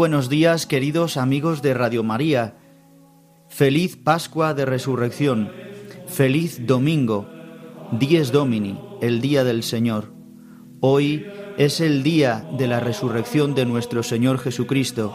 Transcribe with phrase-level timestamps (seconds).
[0.00, 2.56] Buenos días, queridos amigos de Radio María.
[3.50, 5.52] Feliz Pascua de Resurrección.
[6.06, 7.28] Feliz Domingo.
[7.92, 10.14] Dies Domini, el día del Señor.
[10.80, 11.26] Hoy
[11.58, 15.12] es el día de la resurrección de nuestro Señor Jesucristo,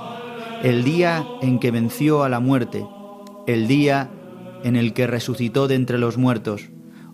[0.62, 2.86] el día en que venció a la muerte,
[3.48, 4.12] el día
[4.64, 6.70] en el que resucitó de entre los muertos.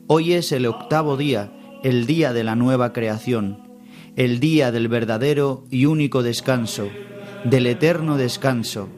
[0.08, 1.54] Hoy es el octavo día,
[1.86, 3.80] el día de la nueva creación,
[4.18, 6.90] el día del verdadero y único descanso,
[7.46, 8.90] del eterno descanso.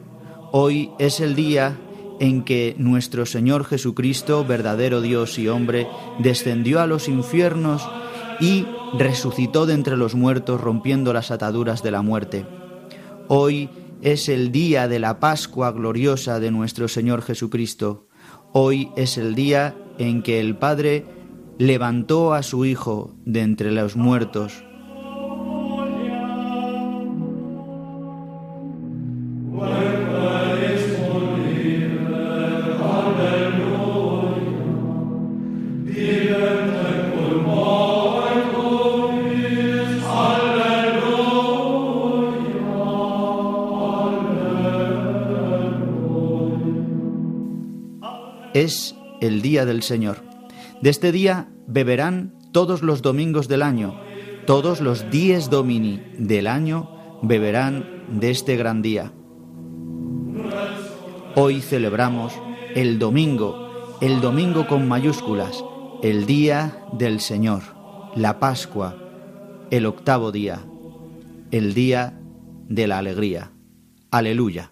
[0.52, 1.76] Hoy es el día
[2.20, 7.88] en que nuestro Señor Jesucristo, verdadero Dios y hombre, descendió a los infiernos
[8.40, 8.66] y
[8.98, 12.46] resucitó de entre los muertos rompiendo las ataduras de la muerte.
[13.28, 13.68] Hoy
[14.02, 18.06] es el día de la Pascua gloriosa de nuestro Señor Jesucristo.
[18.52, 21.04] Hoy es el día en que el Padre
[21.58, 24.64] levantó a su Hijo de entre los muertos
[48.54, 50.22] es el día del Señor.
[50.80, 54.00] De este día beberán todos los domingos del año,
[54.46, 59.12] todos los días domini del año beberán de este gran día.
[61.34, 62.32] Hoy celebramos
[62.74, 65.64] el domingo, el domingo con mayúsculas,
[66.02, 67.62] el día del Señor,
[68.14, 68.96] la Pascua,
[69.70, 70.64] el octavo día,
[71.50, 72.20] el día
[72.68, 73.50] de la alegría.
[74.10, 74.70] Aleluya.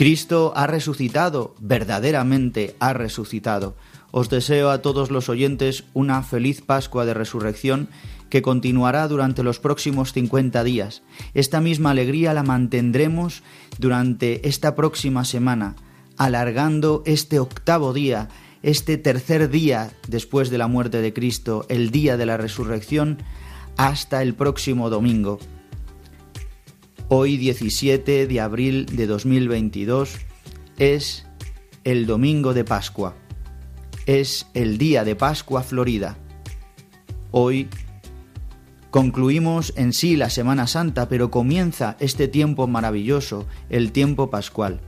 [0.00, 3.76] Cristo ha resucitado, verdaderamente ha resucitado.
[4.12, 7.90] Os deseo a todos los oyentes una feliz Pascua de Resurrección
[8.30, 11.02] que continuará durante los próximos 50 días.
[11.34, 13.42] Esta misma alegría la mantendremos
[13.78, 15.76] durante esta próxima semana,
[16.16, 18.30] alargando este octavo día,
[18.62, 23.18] este tercer día después de la muerte de Cristo, el día de la resurrección,
[23.76, 25.38] hasta el próximo domingo.
[27.12, 30.14] Hoy 17 de abril de 2022
[30.78, 31.26] es
[31.82, 33.16] el domingo de Pascua.
[34.06, 36.16] Es el día de Pascua Florida.
[37.32, 37.68] Hoy
[38.92, 44.80] concluimos en sí la Semana Santa, pero comienza este tiempo maravilloso, el tiempo pascual.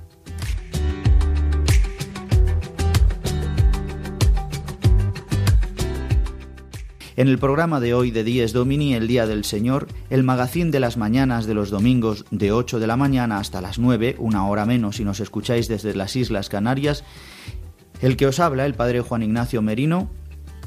[7.14, 10.80] En el programa de hoy de Dies Domini, el Día del Señor, el magazín de
[10.80, 14.64] las mañanas de los domingos de 8 de la mañana hasta las 9, una hora
[14.64, 17.04] menos si nos escucháis desde las Islas Canarias,
[18.00, 20.08] el que os habla, el Padre Juan Ignacio Merino,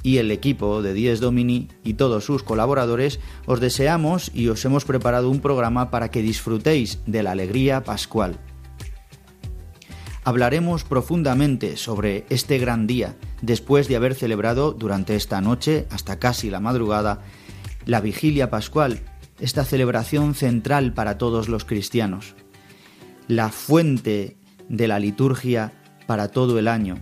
[0.04, 4.86] y el equipo de Dies Domini y todos sus colaboradores, os deseamos y os hemos
[4.86, 8.38] preparado un programa para que disfrutéis de la alegría pascual
[10.26, 16.50] hablaremos profundamente sobre este gran día, después de haber celebrado durante esta noche, hasta casi
[16.50, 17.22] la madrugada,
[17.86, 19.02] la vigilia pascual,
[19.40, 22.34] esta celebración central para todos los cristianos,
[23.28, 24.36] la fuente
[24.68, 25.74] de la liturgia
[26.08, 26.98] para todo el año.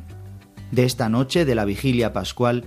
[0.71, 2.65] De esta noche de la vigilia pascual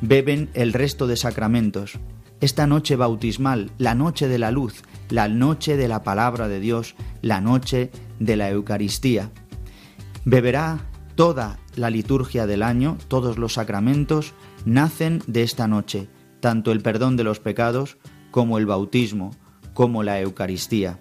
[0.00, 2.00] beben el resto de sacramentos.
[2.40, 6.96] Esta noche bautismal, la noche de la luz, la noche de la palabra de Dios,
[7.20, 9.30] la noche de la Eucaristía
[10.24, 14.34] Beberá toda la liturgia del año, todos los sacramentos
[14.64, 16.08] nacen de esta noche,
[16.40, 17.98] tanto el perdón de los pecados
[18.30, 19.32] como el bautismo,
[19.74, 21.00] como la Eucaristía,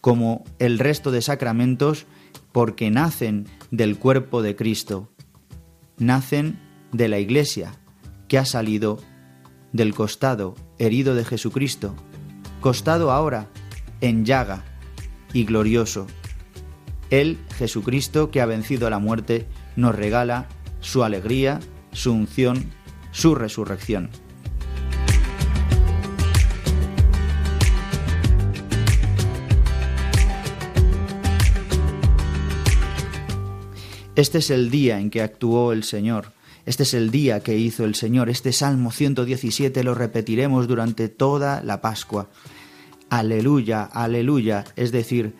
[0.00, 2.06] como el resto de sacramentos,
[2.52, 5.10] porque nacen del cuerpo de Cristo,
[5.98, 6.58] nacen
[6.92, 7.72] de la Iglesia,
[8.28, 8.98] que ha salido
[9.72, 11.94] del costado herido de Jesucristo,
[12.60, 13.48] costado ahora
[14.00, 14.64] en llaga
[15.32, 16.06] y glorioso.
[17.12, 20.48] Él, Jesucristo, que ha vencido la muerte, nos regala
[20.80, 21.60] su alegría,
[21.92, 22.72] su unción,
[23.10, 24.08] su resurrección.
[34.16, 36.32] Este es el día en que actuó el Señor.
[36.64, 38.30] Este es el día que hizo el Señor.
[38.30, 42.30] Este Salmo 117 lo repetiremos durante toda la Pascua.
[43.10, 44.64] Aleluya, aleluya.
[44.76, 45.34] Es decir,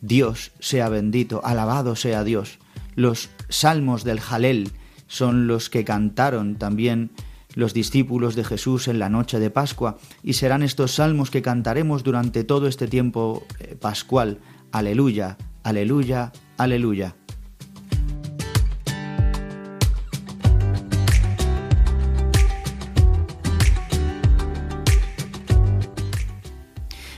[0.00, 2.58] Dios sea bendito, alabado sea Dios.
[2.94, 4.72] Los salmos del Jalel
[5.06, 7.10] son los que cantaron también
[7.54, 12.04] los discípulos de Jesús en la noche de Pascua y serán estos salmos que cantaremos
[12.04, 14.38] durante todo este tiempo eh, pascual.
[14.72, 17.16] Aleluya, aleluya, aleluya.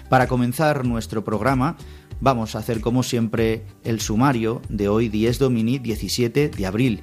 [0.08, 1.76] Para comenzar nuestro programa,
[2.22, 7.02] vamos a hacer como siempre el sumario de hoy 10 Domini 17 de abril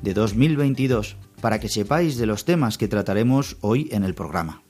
[0.00, 4.62] de 2022 para que sepáis de los temas que trataremos hoy en el programa.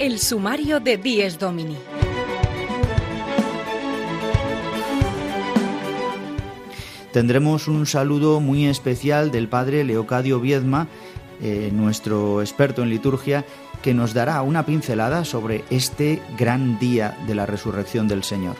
[0.00, 1.76] El sumario de 10 Domini.
[7.12, 10.88] Tendremos un saludo muy especial del padre Leocadio Viedma
[11.42, 13.44] eh, nuestro experto en liturgia,
[13.86, 18.56] que nos dará una pincelada sobre este gran día de la resurrección del Señor.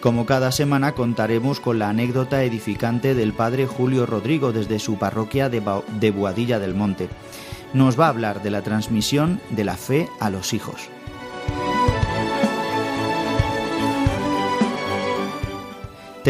[0.00, 5.50] Como cada semana contaremos con la anécdota edificante del padre Julio Rodrigo desde su parroquia
[5.50, 5.62] de,
[6.00, 7.10] de Boadilla del Monte.
[7.74, 10.88] Nos va a hablar de la transmisión de la fe a los hijos.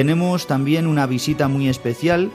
[0.00, 2.30] Tenemos también una visita muy especial,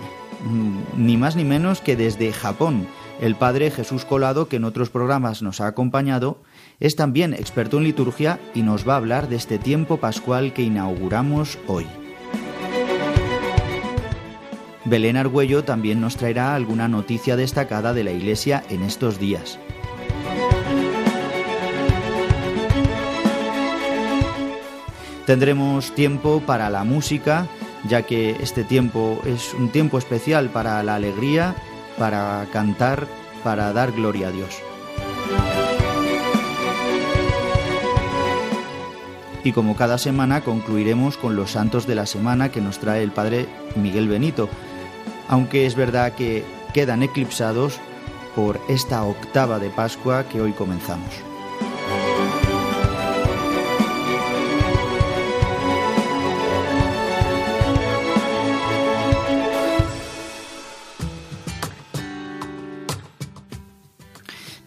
[0.45, 2.85] mm, ni más ni menos que desde Japón.
[3.19, 6.43] El padre Jesús Colado, que en otros programas nos ha acompañado,
[6.79, 10.61] es también experto en liturgia y nos va a hablar de este tiempo pascual que
[10.61, 11.87] inauguramos hoy.
[14.85, 19.57] Belén Argüello también nos traerá alguna noticia destacada de la Iglesia en estos días.
[25.25, 27.47] Tendremos tiempo para la música,
[27.87, 31.55] ya que este tiempo es un tiempo especial para la alegría,
[31.97, 33.07] para cantar,
[33.43, 34.61] para dar gloria a Dios.
[39.43, 43.11] Y como cada semana concluiremos con los santos de la semana que nos trae el
[43.11, 44.49] Padre Miguel Benito,
[45.27, 46.43] aunque es verdad que
[46.73, 47.79] quedan eclipsados
[48.35, 51.34] por esta octava de Pascua que hoy comenzamos.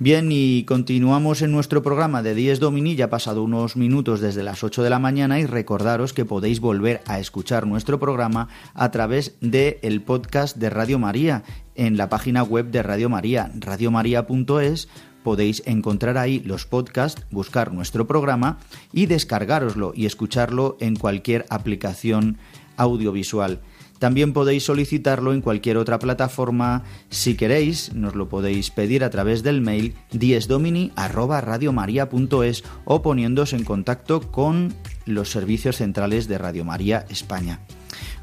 [0.01, 4.63] Bien, y continuamos en nuestro programa de 10 Domini, ya pasado unos minutos desde las
[4.63, 9.35] 8 de la mañana y recordaros que podéis volver a escuchar nuestro programa a través
[9.41, 11.43] del el podcast de Radio María
[11.75, 14.89] en la página web de Radio María, radiomaria.es
[15.25, 18.59] podéis encontrar ahí los podcasts, buscar nuestro programa
[18.93, 22.39] y descargároslo y escucharlo en cualquier aplicación
[22.77, 23.61] audiovisual.
[23.99, 26.85] También podéis solicitarlo en cualquier otra plataforma.
[27.11, 34.31] Si queréis, nos lo podéis pedir a través del mail diesdomini@radiomaria.es o poniéndose en contacto
[34.31, 34.73] con
[35.05, 37.59] los servicios centrales de Radio María España.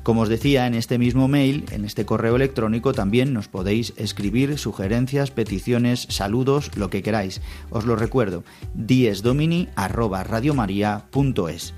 [0.03, 4.59] Como os decía, en este mismo mail, en este correo electrónico, también nos podéis escribir
[4.59, 7.41] sugerencias, peticiones, saludos, lo que queráis.
[7.71, 8.43] Os lo recuerdo,
[8.75, 11.73] diesdomini@radiomaria.es.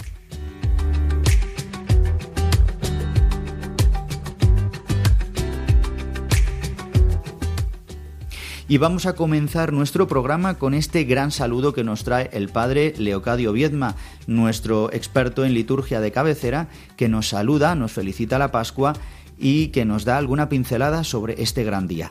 [8.69, 12.93] Y vamos a comenzar nuestro programa con este gran saludo que nos trae el padre
[12.97, 13.95] Leocadio Viedma,
[14.27, 18.93] nuestro experto en liturgia de cabecera, que nos saluda, nos felicita la Pascua
[19.37, 22.09] y que nos da alguna pincelada sobre este gran día.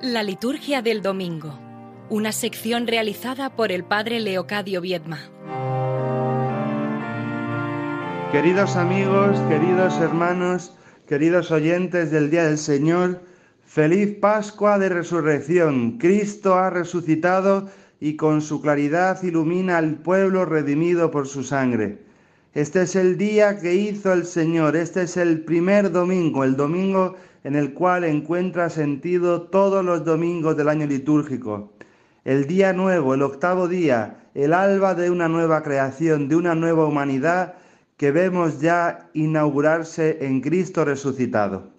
[0.00, 1.56] La liturgia del domingo,
[2.10, 5.20] una sección realizada por el padre Leocadio Viedma.
[8.32, 10.74] Queridos amigos, queridos hermanos,
[11.06, 13.20] queridos oyentes del Día del Señor,
[13.66, 15.98] Feliz Pascua de Resurrección.
[15.98, 17.68] Cristo ha resucitado
[18.00, 21.98] y con su claridad ilumina al pueblo redimido por su sangre.
[22.54, 27.16] Este es el día que hizo el Señor, este es el primer domingo, el domingo
[27.44, 31.70] en el cual encuentra sentido todos los domingos del año litúrgico.
[32.24, 36.86] El día nuevo, el octavo día, el alba de una nueva creación, de una nueva
[36.86, 37.56] humanidad
[38.02, 41.70] que vemos ya inaugurarse en Cristo resucitado.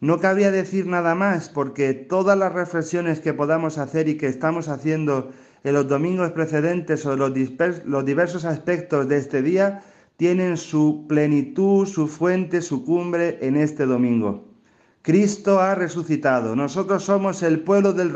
[0.00, 4.68] No cabía decir nada más porque todas las reflexiones que podamos hacer y que estamos
[4.68, 5.30] haciendo
[5.62, 9.82] en los domingos precedentes o los, diversos aspectos de este día
[10.16, 14.48] tienen su plenitud, su fuente, su cumbre en este domingo.
[15.02, 16.56] Cristo ha resucitado.
[16.56, 18.10] Nosotros somos el pueblo del,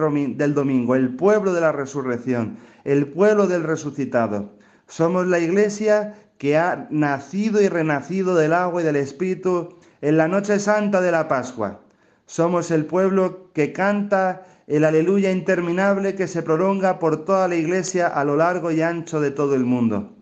[0.54, 4.54] domingo, el pueblo de la resurrección, el pueblo del resucitado.
[4.86, 10.28] Somos la iglesia que ha nacido y renacido del agua y del Espíritu en la
[10.28, 11.80] noche santa de la Pascua.
[12.26, 18.08] Somos el pueblo que canta el aleluya interminable que se prolonga por toda la iglesia
[18.08, 20.12] a lo largo y ancho de todo el mundo.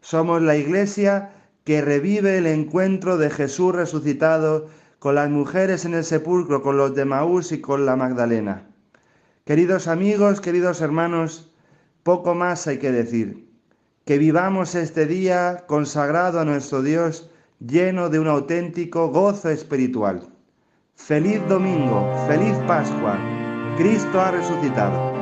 [0.00, 1.32] Somos la iglesia
[1.64, 4.68] que revive el encuentro de Jesús resucitado
[5.00, 8.68] con las mujeres en el sepulcro, con los de Maús y con la Magdalena.
[9.44, 11.52] Queridos amigos, queridos hermanos,
[12.04, 13.43] poco más hay que decir.
[14.04, 20.28] Que vivamos este día consagrado a nuestro Dios lleno de un auténtico gozo espiritual.
[20.94, 23.18] Feliz domingo, feliz Pascua,
[23.78, 25.14] Cristo ha resucitado.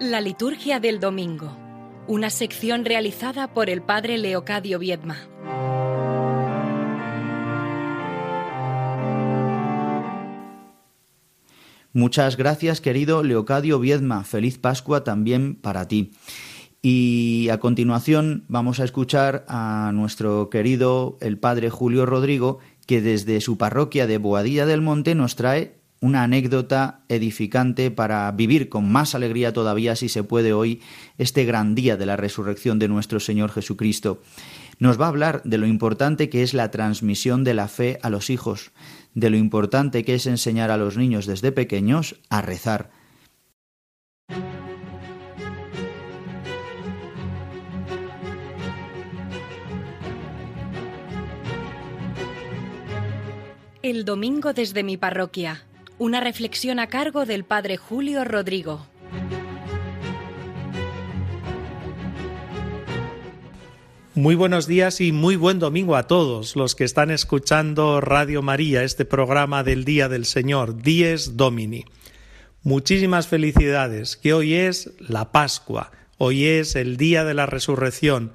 [0.00, 1.56] La liturgia del domingo,
[2.08, 5.18] una sección realizada por el Padre Leocadio Viedma.
[11.92, 14.22] Muchas gracias, querido Leocadio Viedma.
[14.22, 16.12] Feliz Pascua también para ti.
[16.82, 23.40] Y a continuación vamos a escuchar a nuestro querido el padre Julio Rodrigo, que desde
[23.40, 29.14] su parroquia de Boadilla del Monte nos trae una anécdota edificante para vivir con más
[29.14, 30.80] alegría todavía, si se puede hoy,
[31.18, 34.22] este gran día de la resurrección de nuestro Señor Jesucristo.
[34.78, 38.08] Nos va a hablar de lo importante que es la transmisión de la fe a
[38.08, 38.70] los hijos,
[39.14, 42.90] de lo importante que es enseñar a los niños desde pequeños a rezar,
[53.82, 55.64] El domingo desde mi parroquia.
[55.98, 58.89] Una reflexión a cargo del Padre Julio Rodrigo.
[64.16, 68.82] Muy buenos días y muy buen domingo a todos los que están escuchando Radio María,
[68.82, 71.84] este programa del Día del Señor, Dies Domini.
[72.64, 78.32] Muchísimas felicidades, que hoy es la Pascua, hoy es el día de la resurrección,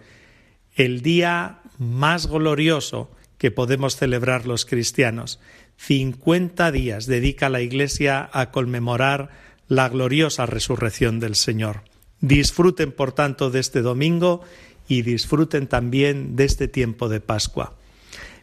[0.75, 5.41] el día más glorioso que podemos celebrar los cristianos.
[5.75, 9.29] 50 días dedica la Iglesia a conmemorar
[9.67, 11.81] la gloriosa resurrección del Señor.
[12.21, 14.41] Disfruten, por tanto, de este domingo
[14.87, 17.73] y disfruten también de este tiempo de Pascua.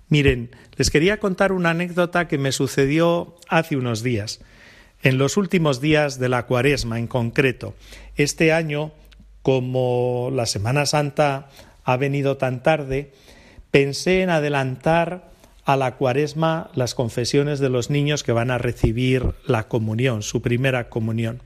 [0.09, 4.41] Miren, les quería contar una anécdota que me sucedió hace unos días,
[5.03, 7.75] en los últimos días de la cuaresma en concreto.
[8.17, 8.93] Este año,
[9.43, 11.49] como la Semana Santa
[11.85, 13.13] ha venido tan tarde,
[13.71, 15.33] pensé en adelantar
[15.65, 20.43] a la cuaresma las confesiones de los niños que van a recibir la comunión, su
[20.43, 21.41] primera comunión.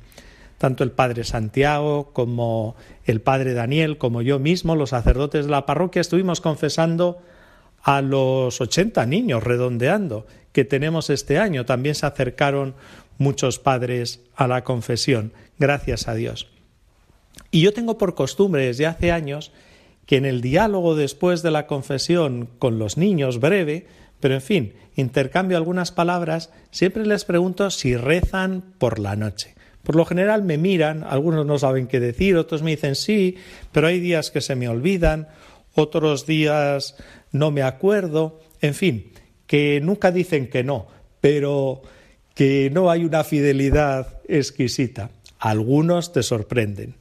[0.59, 5.67] Tanto el padre Santiago como el padre Daniel, como yo mismo, los sacerdotes de la
[5.67, 7.19] parroquia, estuvimos confesando
[7.83, 11.67] a los 80 niños, redondeando, que tenemos este año.
[11.67, 12.75] También se acercaron
[13.19, 16.49] muchos padres a la confesión, gracias a Dios.
[17.51, 19.53] Y yo tengo por costumbre desde hace años
[20.07, 23.87] que en el diálogo después de la confesión con los niños breve,
[24.21, 29.56] pero en fin, intercambio algunas palabras, siempre les pregunto si rezan por la noche.
[29.87, 33.37] Por lo general me miran, algunos no saben qué decir, otros me dicen sí,
[33.71, 35.29] pero hay días que se me olvidan,
[35.77, 36.97] otros días
[37.31, 39.13] no me acuerdo, en fin,
[39.47, 40.89] que nunca dicen que no,
[41.21, 41.83] pero
[42.35, 45.11] que no hay una fidelidad exquisita.
[45.39, 46.97] Algunos te sorprenden,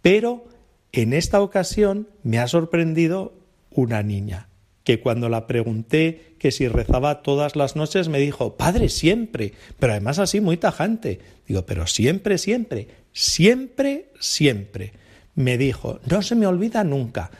[0.00, 0.46] pero
[0.92, 3.34] en esta ocasión me ha sorprendido
[3.70, 4.48] una niña,
[4.84, 9.92] que cuando la pregunté que si rezaba todas las noches me dijo, Padre, siempre, pero
[9.94, 11.20] además así muy tajante.
[11.48, 14.92] Digo, pero siempre, siempre, siempre, siempre.
[15.34, 17.30] Me dijo, no se me olvida nunca.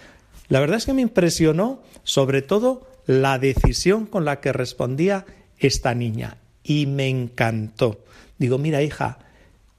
[0.48, 5.26] La verdad es que me impresionó sobre todo la decisión con la que respondía
[5.58, 8.04] esta niña y me encantó.
[8.38, 9.18] Digo, mira hija,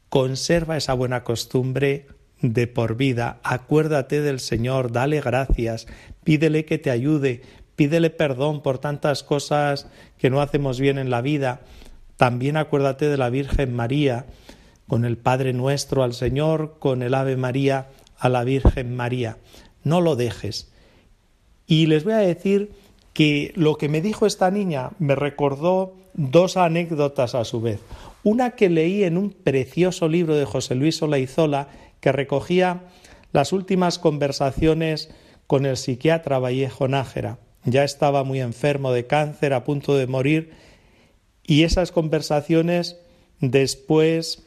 [0.10, 2.05] conserva esa buena costumbre
[2.54, 3.40] de por vida.
[3.44, 5.88] Acuérdate del Señor, dale gracias,
[6.24, 7.42] pídele que te ayude,
[7.75, 9.88] pídele perdón por tantas cosas
[10.18, 11.62] que no hacemos bien en la vida.
[12.18, 14.25] También acuérdate de la Virgen María,
[14.88, 19.38] con el Padre nuestro al Señor, con el Ave María a la Virgen María.
[19.84, 20.72] No lo dejes.
[21.68, 22.72] Y les voy a decir
[23.14, 27.80] que lo que me dijo esta niña me recordó dos anécdotas a su vez.
[28.24, 31.68] Una que leí en un precioso libro de José Luis Olaizola
[32.06, 32.84] que recogía
[33.34, 35.10] las últimas conversaciones
[35.48, 37.40] con el psiquiatra Vallejo Nájera.
[37.64, 40.52] Ya estaba muy enfermo de cáncer, a punto de morir,
[41.48, 42.98] y esas conversaciones
[43.40, 44.44] después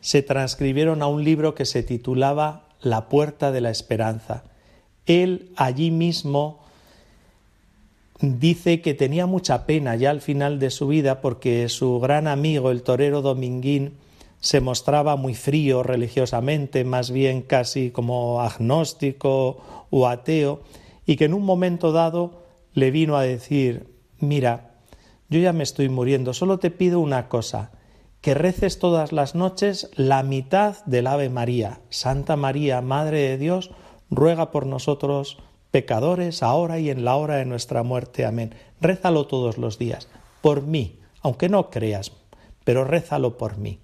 [0.00, 4.44] se transcribieron a un libro que se titulaba La puerta de la esperanza.
[5.06, 6.64] Él allí mismo
[8.20, 12.70] dice que tenía mucha pena ya al final de su vida porque su gran amigo,
[12.70, 14.03] el torero Dominguín,
[14.44, 20.60] se mostraba muy frío religiosamente, más bien casi como agnóstico o ateo,
[21.06, 22.42] y que en un momento dado
[22.74, 23.88] le vino a decir,
[24.20, 24.74] mira,
[25.30, 27.70] yo ya me estoy muriendo, solo te pido una cosa,
[28.20, 31.80] que reces todas las noches la mitad del Ave María.
[31.88, 33.70] Santa María, Madre de Dios,
[34.10, 35.38] ruega por nosotros
[35.70, 38.26] pecadores, ahora y en la hora de nuestra muerte.
[38.26, 38.54] Amén.
[38.78, 40.06] Rézalo todos los días,
[40.42, 42.12] por mí, aunque no creas,
[42.62, 43.78] pero rézalo por mí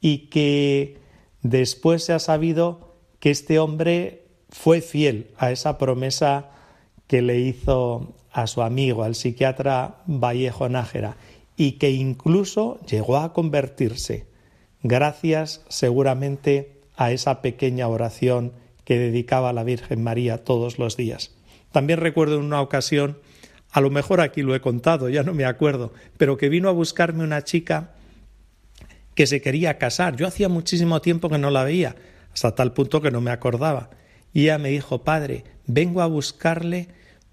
[0.00, 0.98] y que
[1.42, 6.50] después se ha sabido que este hombre fue fiel a esa promesa
[7.06, 11.16] que le hizo a su amigo, al psiquiatra Vallejo Nájera,
[11.56, 14.26] y que incluso llegó a convertirse,
[14.82, 18.52] gracias seguramente a esa pequeña oración
[18.84, 21.34] que dedicaba a la Virgen María todos los días.
[21.72, 23.18] También recuerdo en una ocasión,
[23.70, 26.72] a lo mejor aquí lo he contado, ya no me acuerdo, pero que vino a
[26.72, 27.94] buscarme una chica
[29.18, 30.14] que se quería casar.
[30.14, 31.96] Yo hacía muchísimo tiempo que no la veía,
[32.32, 33.90] hasta tal punto que no me acordaba.
[34.32, 36.86] Y ella me dijo, Padre, vengo a buscarle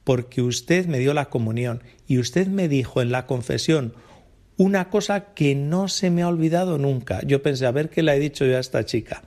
[0.03, 3.93] porque usted me dio la comunión y usted me dijo en la confesión
[4.57, 7.21] una cosa que no se me ha olvidado nunca.
[7.23, 9.21] Yo pensé, a ver qué le he dicho yo a esta chica.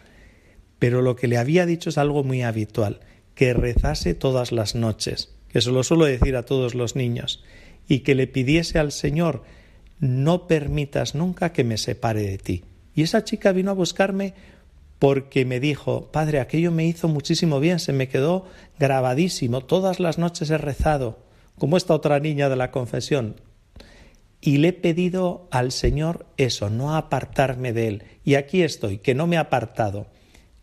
[0.80, 2.98] Pero lo que le había dicho es algo muy habitual,
[3.36, 7.44] que rezase todas las noches, que eso lo suelo decir a todos los niños,
[7.86, 9.44] y que le pidiese al Señor
[10.00, 12.64] no permitas nunca que me separe de ti.
[12.94, 14.34] Y esa chica vino a buscarme
[14.98, 18.46] porque me dijo, Padre, aquello me hizo muchísimo bien, se me quedó
[18.78, 21.18] grabadísimo, todas las noches he rezado,
[21.58, 23.36] como esta otra niña de la confesión.
[24.40, 28.02] Y le he pedido al Señor eso, no apartarme de Él.
[28.24, 30.06] Y aquí estoy, que no me he apartado.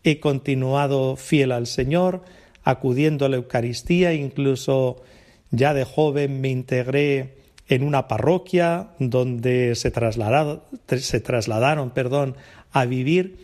[0.02, 2.22] He continuado fiel al Señor,
[2.62, 5.02] acudiendo a la Eucaristía, incluso
[5.50, 7.35] ya de joven me integré
[7.68, 10.62] en una parroquia donde se trasladaron,
[10.98, 12.36] se trasladaron perdón,
[12.72, 13.38] a vivir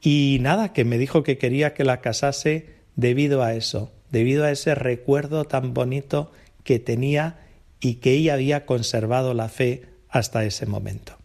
[0.00, 4.50] y nada, que me dijo que quería que la casase debido a eso, debido a
[4.50, 6.32] ese recuerdo tan bonito
[6.64, 7.38] que tenía
[7.80, 11.16] y que ella había conservado la fe hasta ese momento.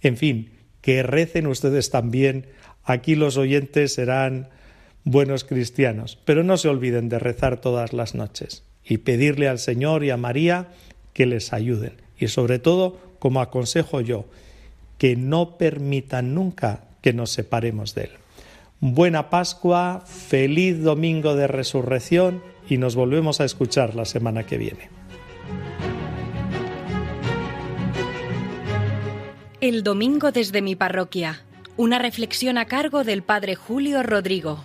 [0.00, 2.46] En fin, que recen ustedes también,
[2.84, 4.48] aquí los oyentes serán
[5.04, 10.04] buenos cristianos, pero no se olviden de rezar todas las noches y pedirle al Señor
[10.04, 10.68] y a María
[11.18, 11.94] que les ayuden.
[12.16, 14.26] Y sobre todo, como aconsejo yo,
[14.98, 18.10] que no permitan nunca que nos separemos de Él.
[18.78, 24.90] Buena Pascua, feliz domingo de resurrección y nos volvemos a escuchar la semana que viene.
[29.60, 31.42] El domingo desde mi parroquia.
[31.76, 34.64] Una reflexión a cargo del Padre Julio Rodrigo.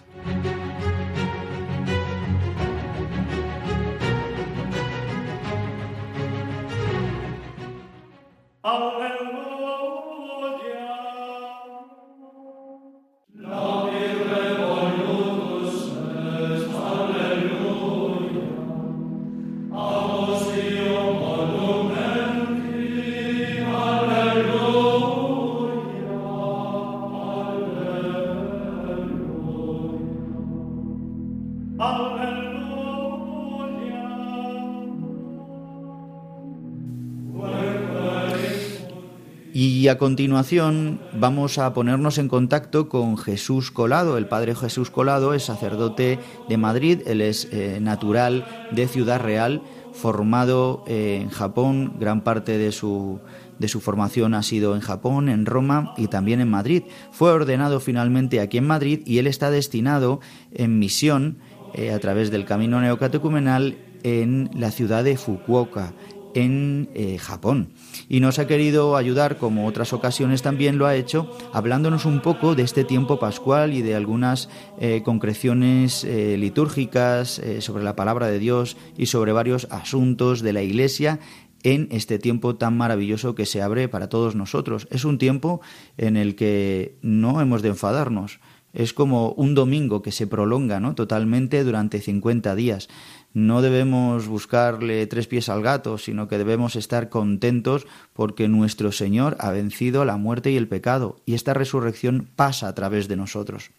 [39.94, 44.18] A continuación vamos a ponernos en contacto con Jesús Colado.
[44.18, 46.18] El padre Jesús Colado es sacerdote
[46.50, 49.62] de Madrid, él es eh, natural de Ciudad Real,
[49.94, 53.20] formado eh, en Japón, gran parte de su,
[53.60, 56.84] de su formación ha sido en Japón, en Roma y también en Madrid.
[57.12, 60.22] Fue ordenado finalmente aquí en Madrid y él está destinado
[60.54, 61.38] en misión
[61.76, 65.94] eh, a través del camino neocatecumenal en la ciudad de Fukuoka,
[66.34, 67.70] en eh, Japón.
[68.10, 72.56] Y nos ha querido ayudar, como otras ocasiones también lo ha hecho, hablándonos un poco
[72.56, 78.40] de este tiempo pascual y de algunas eh, concreciones eh, litúrgicas sobre la palabra de
[78.40, 81.20] Dios y sobre varios asuntos de la Iglesia
[81.64, 84.88] en este tiempo tan maravilloso que se abre para todos nosotros.
[84.92, 85.62] Es un tiempo
[85.98, 88.40] en el que no hemos de enfadarnos.
[88.74, 90.96] Es como un domingo que se prolonga ¿no?
[90.96, 92.90] totalmente durante 50 días
[93.34, 99.36] no debemos buscarle tres pies al gato, sino que debemos estar contentos porque nuestro Señor
[99.40, 103.72] ha vencido la muerte y el pecado, y esta resurrección pasa a través de nosotros.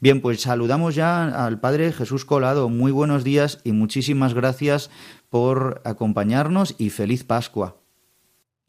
[0.00, 2.68] Bien, pues saludamos ya al Padre Jesús Colado.
[2.68, 4.90] Muy buenos días y muchísimas gracias
[5.30, 7.76] por acompañarnos y feliz Pascua.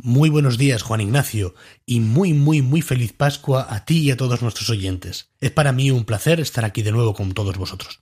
[0.02, 4.18] Muy buenos días, Juan Ignacio, y muy, muy, muy feliz Pascua a ti y a
[4.18, 5.30] todos nuestros oyentes.
[5.42, 8.00] Es para mí un placer estar aquí de nuevo con todos vosotros.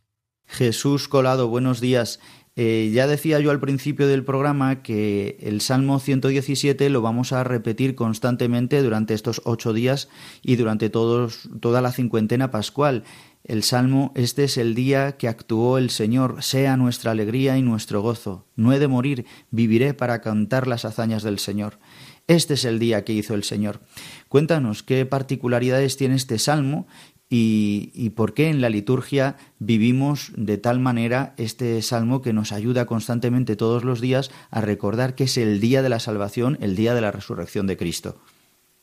[0.47, 2.19] Jesús Colado, buenos días.
[2.59, 7.43] Eh, ya decía yo al principio del programa que el Salmo 117 lo vamos a
[7.43, 10.09] repetir constantemente durante estos ocho días
[10.41, 13.03] y durante todos, toda la cincuentena pascual.
[13.43, 18.01] El Salmo, este es el día que actuó el Señor, sea nuestra alegría y nuestro
[18.01, 18.47] gozo.
[18.55, 21.77] No he de morir, viviré para cantar las hazañas del Señor.
[22.25, 23.79] Este es el día que hizo el Señor.
[24.27, 26.87] Cuéntanos qué particularidades tiene este salmo
[27.29, 32.85] y, por qué en la liturgia vivimos de tal manera este salmo que nos ayuda
[32.85, 36.93] constantemente todos los días a recordar que es el día de la salvación, el día
[36.93, 38.21] de la resurrección de Cristo.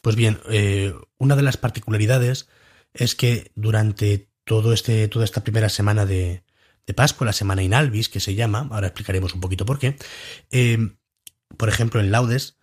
[0.03, 2.49] Pues bien, eh, una de las particularidades
[2.93, 6.43] es que durante todo este, toda esta primera semana de,
[6.95, 9.97] Pascua, la semana Inalvis, que se llama, ahora explicaremos un poquito por qué,
[10.51, 10.77] eh,
[11.57, 12.59] por ejemplo, en Laudes,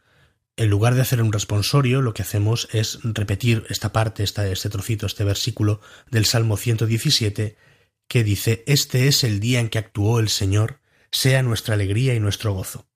[0.62, 5.08] en lugar de hacer un responsorio, lo que hacemos es repetir esta parte, este trocito,
[5.08, 7.58] este versículo del Salmo 117,
[8.08, 10.80] que dice, Este es el día en que actuó el Señor,
[11.12, 12.88] sea nuestra alegría y nuestro gozo.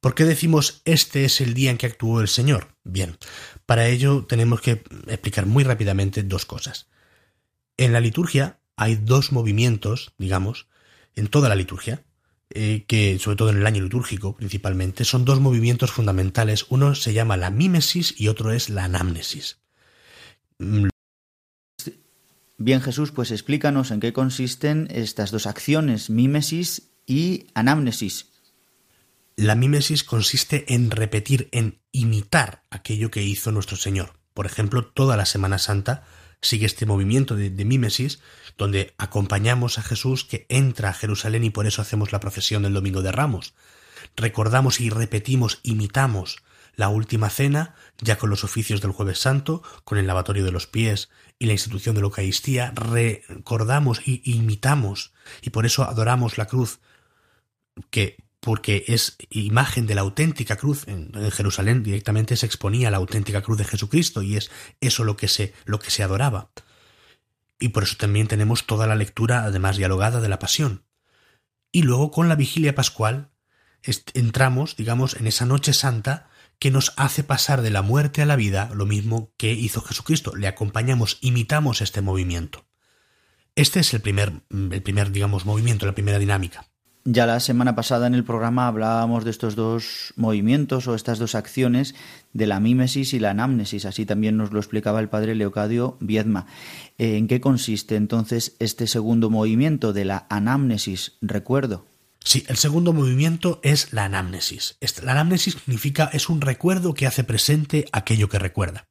[0.00, 2.74] ¿Por qué decimos este es el día en que actuó el Señor?
[2.84, 3.18] Bien,
[3.66, 6.88] para ello tenemos que explicar muy rápidamente dos cosas.
[7.76, 10.68] En la liturgia hay dos movimientos, digamos,
[11.14, 12.02] en toda la liturgia,
[12.50, 16.66] eh, que sobre todo en el año litúrgico principalmente, son dos movimientos fundamentales.
[16.68, 19.58] Uno se llama la mímesis y otro es la anamnesis.
[20.58, 20.88] Mm,
[22.62, 28.26] Bien Jesús, pues explícanos en qué consisten estas dos acciones, mímesis y anamnesis.
[29.34, 34.12] La mímesis consiste en repetir, en imitar aquello que hizo nuestro Señor.
[34.34, 36.04] Por ejemplo, toda la Semana Santa
[36.42, 38.20] sigue este movimiento de, mímesis,
[38.56, 42.74] donde acompañamos a Jesús que entra a Jerusalén y por eso hacemos la procesión del
[42.74, 43.54] Domingo de Ramos.
[44.16, 46.42] Recordamos y repetimos, imitamos
[46.76, 50.66] la última cena, ya con los oficios del jueves santo, con el lavatorio de los
[50.66, 56.46] pies y la institución de la Eucaristía, recordamos y imitamos, y por eso adoramos la
[56.46, 56.80] cruz,
[57.90, 60.88] que porque es imagen de la auténtica cruz.
[60.88, 64.50] En, Jerusalén directamente se exponía la auténtica cruz de Jesucristo y es
[64.80, 66.50] eso lo que se, lo que se adoraba.
[67.58, 70.84] Y por eso también tenemos toda la lectura, además dialogada, de la pasión.
[71.70, 73.30] Y luego con la vigilia pascual
[74.14, 78.36] entramos, digamos, en esa noche santa que nos hace pasar de la muerte a la
[78.36, 80.34] vida, lo mismo que hizo Jesucristo.
[80.36, 82.66] Le acompañamos, imitamos este movimiento.
[83.54, 86.69] Este es el primer, el primer, digamos, movimiento, la primera dinámica.
[87.04, 91.34] Ya la semana pasada en el programa hablábamos de estos dos movimientos o estas dos
[91.34, 91.94] acciones
[92.34, 96.46] de la mímesis y la anamnesis, así también nos lo explicaba el padre Leocadio Viedma.
[96.98, 101.16] ¿En qué consiste entonces este segundo movimiento de la anamnesis?
[101.22, 101.86] Recuerdo.
[102.22, 104.76] Sí, el segundo movimiento es la anamnesis.
[105.02, 108.88] La anamnesis significa es un recuerdo que hace presente aquello que recuerda.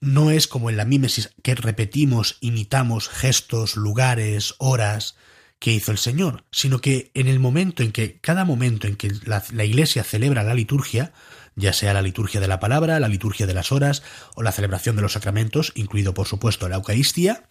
[0.00, 5.16] No es como en la mímesis que repetimos, imitamos gestos, lugares, horas,
[5.58, 9.10] que hizo el Señor, sino que en el momento en que, cada momento en que
[9.24, 11.12] la, Iglesia celebra la liturgia,
[11.56, 14.02] ya sea la liturgia de la palabra, la liturgia de las horas
[14.36, 17.48] o la celebración de los sacramentos, incluido por supuesto la Eucaristía,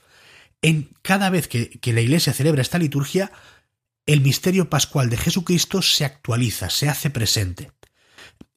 [0.62, 3.32] en cada vez que, que la Iglesia celebra esta liturgia,
[4.06, 7.72] el misterio pascual de Jesucristo se actualiza, se hace presente.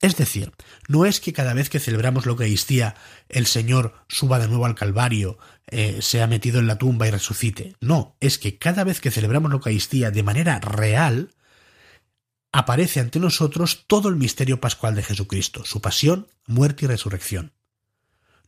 [0.00, 0.52] Es decir,
[0.88, 2.94] no es que cada vez que celebramos la Eucaristía
[3.28, 5.38] el Señor suba de nuevo al Calvario,
[5.70, 7.74] eh, sea metido en la tumba y resucite.
[7.80, 11.30] No, es que cada vez que celebramos la Eucaristía de manera real,
[12.52, 17.52] aparece ante nosotros todo el misterio pascual de Jesucristo, su pasión, muerte y resurrección.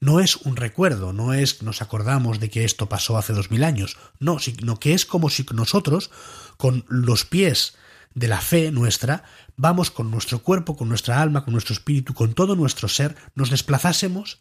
[0.00, 3.62] No es un recuerdo, no es nos acordamos de que esto pasó hace dos mil
[3.62, 6.10] años, no, sino que es como si nosotros,
[6.56, 7.76] con los pies
[8.14, 9.22] de la fe nuestra,
[9.56, 13.50] vamos con nuestro cuerpo, con nuestra alma, con nuestro espíritu, con todo nuestro ser, nos
[13.50, 14.40] desplazásemos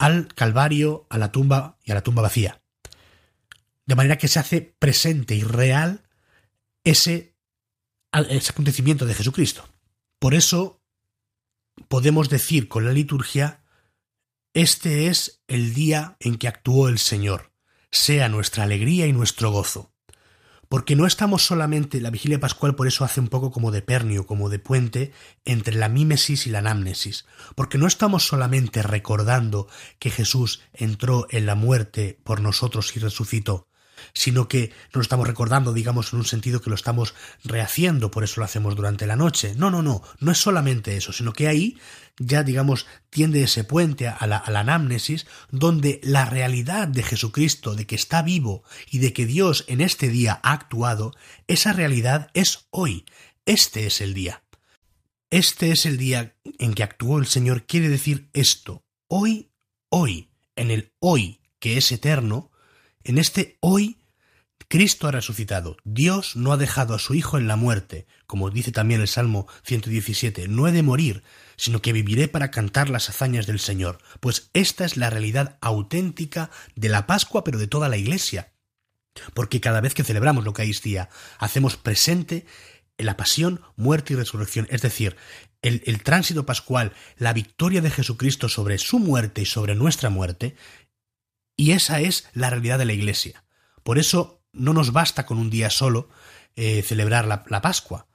[0.00, 2.62] al Calvario, a la tumba y a la tumba vacía.
[3.84, 6.08] De manera que se hace presente y real
[6.84, 7.36] ese,
[8.10, 9.68] acontecimiento de Jesucristo.
[10.18, 10.82] Por eso
[11.88, 13.62] podemos decir con la liturgia,
[14.54, 17.52] este es el día en que actuó el Señor,
[17.90, 19.92] sea nuestra alegría y nuestro gozo.
[20.70, 24.24] Porque no estamos solamente, la vigilia pascual por eso hace un poco como de pernio,
[24.24, 25.10] como de puente
[25.44, 29.66] entre la mímesis y la anamnesis, porque no estamos solamente recordando
[29.98, 33.66] que Jesús entró en la muerte por nosotros y resucitó,
[34.12, 38.24] sino que no lo estamos recordando, digamos, en un sentido que lo estamos rehaciendo, por
[38.24, 39.54] eso lo hacemos durante la noche.
[39.56, 41.78] No, no, no, no es solamente eso, sino que ahí
[42.20, 47.94] ya, digamos, tiende ese puente a la, anamnesis, donde la realidad de Jesucristo, de que
[47.94, 51.14] está vivo y de que Dios en este día ha actuado,
[51.48, 53.06] esa realidad es hoy.
[53.46, 54.44] Este es el día.
[55.30, 58.84] Este es el día en que actuó el Señor, quiere decir esto.
[59.08, 59.50] Hoy,
[59.88, 62.49] hoy, en el hoy que es eterno,
[63.04, 63.98] en este hoy,
[64.68, 65.76] Cristo ha resucitado.
[65.84, 69.48] Dios no ha dejado a su Hijo en la muerte, como dice también el Salmo
[69.64, 70.46] 117.
[70.48, 71.24] No he de morir,
[71.56, 73.98] sino que viviré para cantar las hazañas del Señor.
[74.20, 78.52] Pues esta es la realidad auténtica de la Pascua, pero de toda la Iglesia.
[79.34, 81.08] Porque cada vez que celebramos lo que Eucaristía,
[81.38, 82.46] hacemos presente
[82.96, 85.16] la pasión, muerte y resurrección, es decir,
[85.62, 90.54] el, tránsito pascual, la victoria de Jesucristo sobre su muerte y sobre nuestra muerte,
[91.60, 93.44] y esa es la realidad de la Iglesia.
[93.82, 96.08] Por eso no nos basta con un día solo
[96.56, 98.06] eh, celebrar la, Pascua.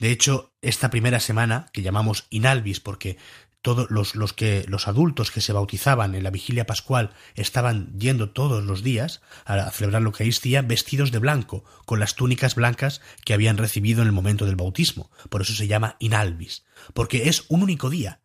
[0.00, 3.16] De hecho, esta primera semana, que llamamos Inalvis, porque
[3.62, 8.30] todos los, los, que los adultos que se bautizaban en la vigilia pascual estaban yendo
[8.30, 13.34] todos los días a celebrar la Eucaristía vestidos de blanco, con las túnicas blancas que
[13.34, 15.12] habían recibido en el momento del bautismo.
[15.28, 18.19] Por eso se llama Inalvis, porque es un único día.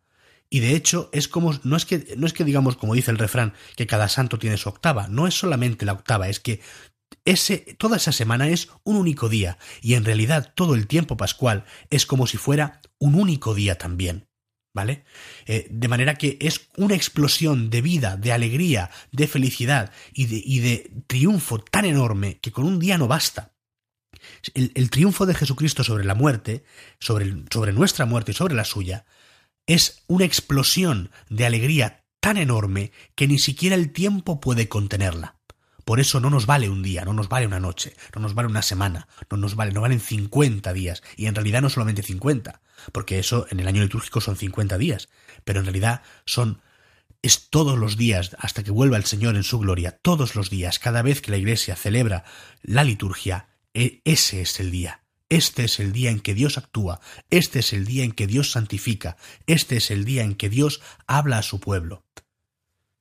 [0.50, 3.18] Y de hecho es como no es que no es que digamos como dice el
[3.18, 6.62] refrán que cada santo tiene su octava, no es solamente la octava, es que
[7.26, 11.66] ese toda esa semana es un único día y en realidad todo el tiempo pascual
[11.90, 14.28] es como si fuera un único día también.
[14.74, 15.06] ¿Vale?
[15.46, 20.42] Eh, de manera que es una explosión de vida, de alegría, de felicidad y de,
[20.44, 23.54] y de triunfo tan enorme que con un día no basta.
[24.54, 26.66] El, el triunfo de Jesucristo sobre la muerte,
[27.00, 29.06] sobre, sobre nuestra muerte y sobre la suya,
[29.68, 35.36] es una explosión de alegría tan enorme que ni siquiera el tiempo puede contenerla.
[35.86, 38.50] Por eso no nos vale un día, no nos vale una noche, no nos vale
[38.50, 42.62] una semana, no nos vale, no valen 50 días, y en realidad no solamente 50,
[42.92, 45.10] porque eso en el año litúrgico son 50 días,
[45.44, 46.62] pero en realidad son
[47.22, 50.80] es todos los días hasta que vuelva el Señor en su gloria, todos los días,
[50.80, 52.24] cada vez que la Iglesia celebra
[52.62, 55.05] la liturgia, e, ese es el día.
[55.30, 57.00] Este es el día en que Dios actúa,
[57.32, 60.82] este es el día en que Dios santifica, este es el día en que Dios
[61.08, 62.04] habla a su pueblo.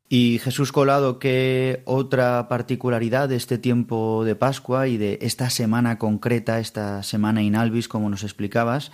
[0.08, 5.98] Y Jesús Colado, ¿qué otra particularidad de este tiempo de Pascua y de esta semana
[5.98, 8.90] concreta, esta semana inalvis, como nos explicabas,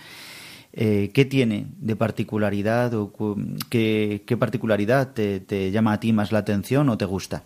[0.73, 3.13] eh, ¿qué tiene de particularidad o
[3.69, 7.43] qué, qué particularidad te, te llama a ti más la atención o te gusta?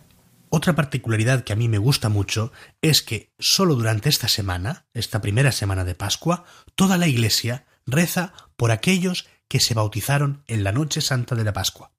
[0.56, 5.20] Otra particularidad que a mí me gusta mucho es que solo durante esta semana, esta
[5.20, 10.72] primera semana de Pascua, toda la Iglesia reza por aquellos que se bautizaron en la
[10.72, 11.92] noche santa de la Pascua.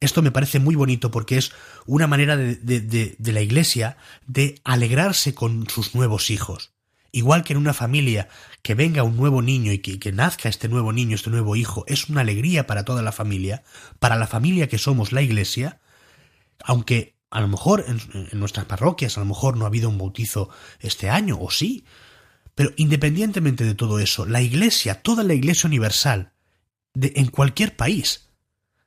[0.00, 1.52] Esto me parece muy bonito porque es
[1.86, 6.72] una manera de, de, de, la Iglesia de alegrarse con sus nuevos hijos.
[7.12, 8.28] Igual que en una familia
[8.62, 11.84] que venga un nuevo niño y que, que nazca este nuevo niño, este nuevo hijo,
[11.86, 13.62] es una alegría para toda la familia,
[14.00, 15.78] para la familia que somos la Iglesia,
[16.64, 20.48] aunque a lo mejor en, nuestras parroquias, a lo mejor no ha habido un bautizo
[20.80, 21.84] este año, o sí.
[22.54, 26.32] Pero independientemente de todo eso, la Iglesia, toda la Iglesia universal,
[26.94, 28.30] de, en cualquier país,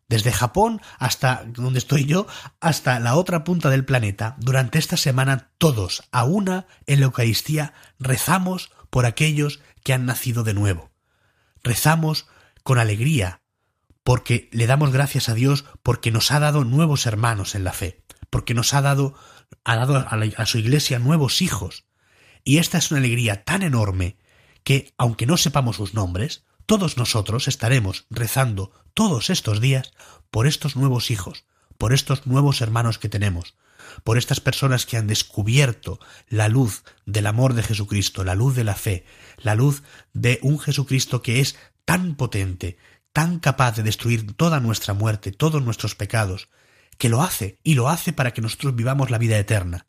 [0.10, 2.28] desde Japón hasta donde estoy yo,
[2.60, 7.74] hasta la otra punta del planeta, durante esta semana todos, a una, en la Eucaristía,
[8.00, 10.92] rezamos por aquellos que han nacido de nuevo.
[11.64, 12.28] Rezamos
[12.64, 13.42] con alegría,
[14.04, 18.02] porque le damos gracias a Dios porque nos ha dado nuevos hermanos en la fe
[18.32, 19.14] porque nos ha dado,
[19.64, 21.86] ha dado a, a su iglesia nuevos hijos.
[22.44, 24.18] Y esta es una alegría tan enorme
[24.64, 29.94] que, aunque no sepamos sus nombres, todos nosotros estaremos rezando todos estos días
[30.32, 31.46] por estos nuevos hijos,
[31.78, 33.56] por estos nuevos hermanos que tenemos,
[34.04, 38.64] por estas personas que han descubierto la luz del amor de Jesucristo, la luz de
[38.64, 39.06] la fe,
[39.38, 42.78] la luz de un Jesucristo que es tan potente,
[43.14, 46.50] tan capaz de destruir toda nuestra muerte, todos nuestros pecados,
[46.98, 49.88] que lo hace, y lo hace para que nosotros vivamos la vida eterna.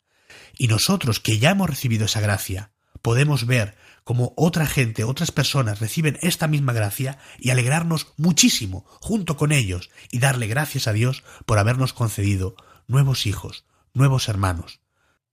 [0.57, 5.79] Y nosotros, que ya hemos recibido esa gracia, podemos ver cómo otra gente, otras personas
[5.79, 11.23] reciben esta misma gracia y alegrarnos muchísimo junto con ellos y darle gracias a Dios
[11.45, 12.55] por habernos concedido
[12.87, 14.81] nuevos hijos, nuevos hermanos.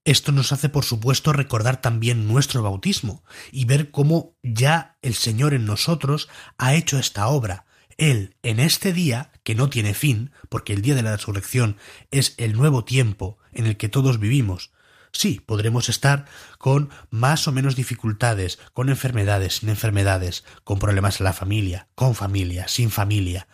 [0.03, 5.53] Esto nos hace, por supuesto, recordar también nuestro bautismo y ver cómo ya el Señor
[5.53, 7.65] en nosotros ha hecho esta obra.
[8.01, 11.77] Él, en este día, que no tiene fin, porque el día de la resurrección
[12.09, 14.71] es el nuevo tiempo en el que todos vivimos,
[15.13, 16.25] Sí, podremos estar
[16.57, 22.15] con más o menos dificultades, con enfermedades, sin enfermedades, con problemas en la familia, con
[22.15, 23.47] familia, sin familia.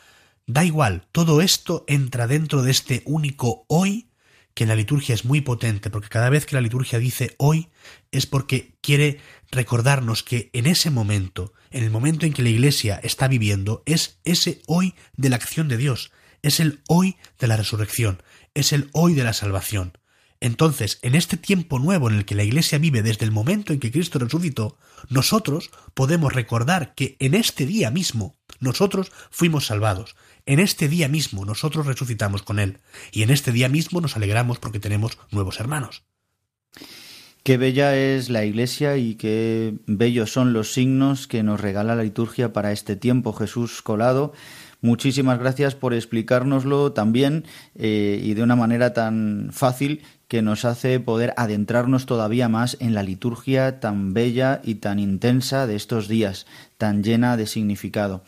[0.46, 4.12] Da igual, todo esto entra dentro de este único hoy
[4.54, 7.70] que en la liturgia es muy potente, porque cada vez que la liturgia dice hoy
[8.12, 9.20] es porque quiere
[9.52, 14.20] recordarnos que en ese momento, en el momento en que la Iglesia está viviendo, es
[14.24, 18.22] ese hoy de la acción de Dios, es el hoy de la resurrección,
[18.54, 19.98] es el hoy de la salvación.
[20.40, 23.80] Entonces, en este tiempo nuevo en el que la Iglesia vive desde el momento en
[23.80, 24.78] que Cristo resucitó,
[25.10, 31.44] nosotros podemos recordar que en este día mismo nosotros fuimos salvados, en este día mismo
[31.44, 32.80] nosotros resucitamos con Él,
[33.12, 36.04] y en este día mismo nos alegramos porque tenemos nuevos hermanos.
[37.48, 42.04] Qué bella es la Iglesia y qué bellos son los signos que nos regala la
[42.04, 44.34] liturgia para este tiempo, Jesús Colado.
[44.82, 51.00] Muchísimas gracias por explicárnoslo también eh, y de una manera tan fácil que nos hace
[51.00, 56.48] poder adentrarnos todavía más en la liturgia tan bella y tan intensa de estos días,
[56.78, 58.26] tan llena de significado.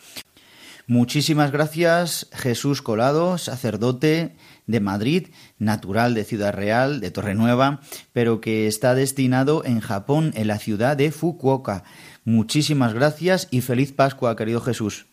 [0.87, 4.37] Muchísimas gracias Jesús Colado, sacerdote
[4.69, 5.27] de Madrid,
[5.57, 7.81] natural de Ciudad Real, de Torrenueva,
[8.13, 11.83] pero que está destinado en Japón, en la ciudad de Fukuoka.
[12.23, 15.07] Muchísimas gracias y feliz Pascua, querido Jesús.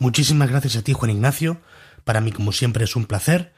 [0.00, 1.60] Muchísimas gracias a ti, Juan Ignacio.
[2.02, 3.52] Para mí, como siempre, es un placer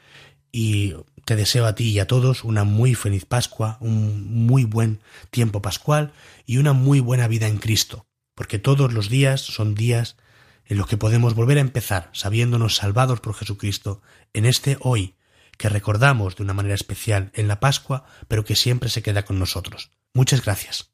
[0.51, 0.93] y
[1.25, 4.99] te deseo a ti y a todos una muy feliz Pascua, un muy buen
[5.31, 6.13] tiempo pascual
[6.45, 10.17] y una muy buena vida en Cristo, porque todos los días son días
[10.65, 15.15] en los que podemos volver a empezar sabiéndonos salvados por Jesucristo en este hoy
[15.61, 19.39] que recordamos de una manera especial en la Pascua, pero que siempre se queda con
[19.39, 19.91] nosotros.
[20.13, 20.91] Muchas gracias.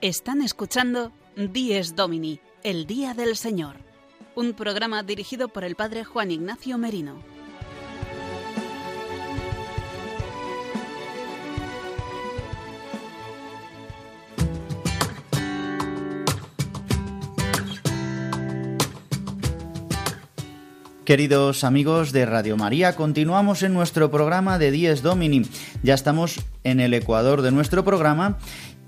[0.00, 3.84] Están escuchando Dies Domini, el Día del Señor
[4.34, 7.33] un programa dirigido por el padre Juan Ignacio Merino.
[21.04, 25.42] Queridos amigos de Radio María, continuamos en nuestro programa de Dies Domini.
[25.82, 28.38] Ya estamos en el ecuador de nuestro programa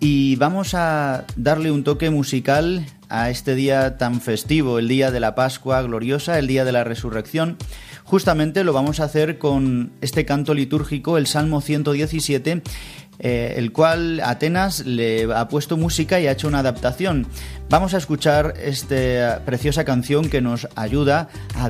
[0.01, 5.21] y vamos a darle un toque musical a este día tan festivo, el día de
[5.21, 7.59] la Pascua gloriosa, el día de la resurrección.
[8.05, 12.63] Justamente lo vamos a hacer con este canto litúrgico, el Salmo 117,
[13.19, 17.27] eh, el cual Atenas le ha puesto música y ha hecho una adaptación.
[17.69, 21.65] Vamos a escuchar esta preciosa canción que nos ayuda a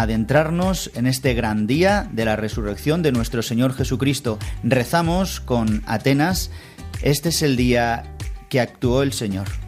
[0.00, 4.38] adentrarnos en este gran día de la resurrección de nuestro Señor Jesucristo.
[4.62, 6.50] Rezamos con Atenas
[7.02, 8.04] este es el día
[8.48, 9.61] que actuó el Señor.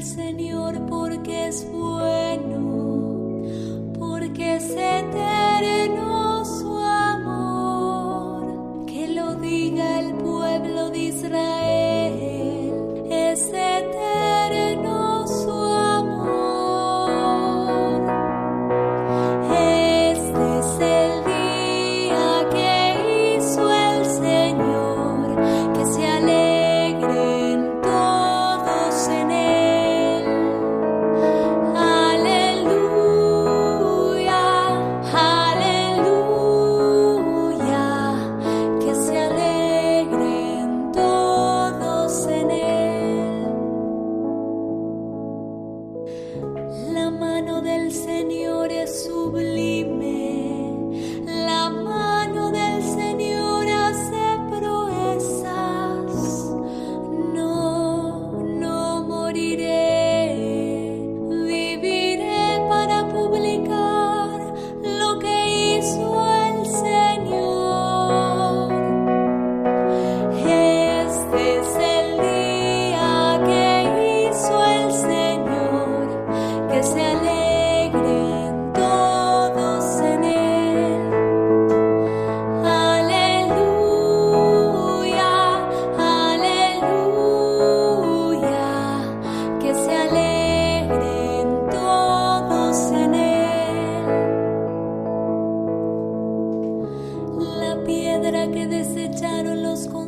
[0.00, 1.89] El día que hizo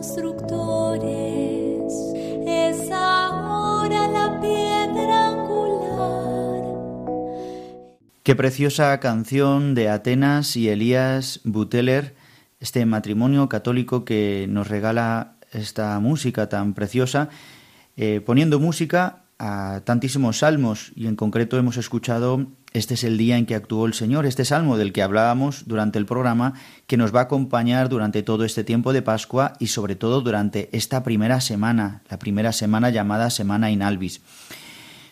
[0.02, 1.92] constructores,
[2.46, 6.62] es ahora la piedra angular.
[8.22, 12.14] Qué preciosa canción de Atenas y Elías Buteler,
[12.60, 17.28] este matrimonio católico que nos regala esta música tan preciosa,
[17.96, 23.36] eh, poniendo música a tantísimos salmos y en concreto hemos escuchado Este es el día
[23.36, 26.54] en que actuó el Señor, este salmo del que hablábamos durante el programa
[26.86, 30.70] que nos va a acompañar durante todo este tiempo de Pascua y sobre todo durante
[30.72, 34.22] esta primera semana, la primera semana llamada Semana Inalvis.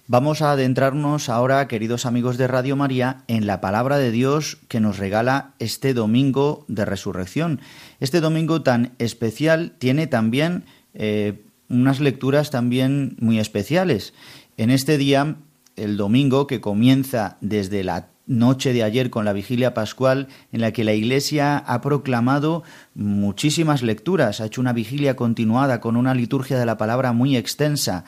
[0.07, 4.81] Vamos a adentrarnos ahora, queridos amigos de Radio María, en la palabra de Dios que
[4.81, 7.61] nos regala este domingo de resurrección.
[8.01, 14.15] Este domingo tan especial tiene también eh, unas lecturas también muy especiales.
[14.57, 15.37] En este día,
[15.81, 20.73] el domingo, que comienza desde la noche de ayer con la vigilia pascual, en la
[20.73, 22.63] que la Iglesia ha proclamado
[22.95, 28.05] muchísimas lecturas, ha hecho una vigilia continuada con una liturgia de la palabra muy extensa,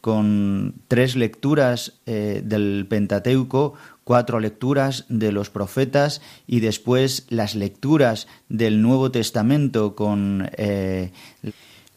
[0.00, 8.28] con tres lecturas eh, del Pentateuco, cuatro lecturas de los profetas y después las lecturas
[8.50, 11.10] del Nuevo Testamento con eh,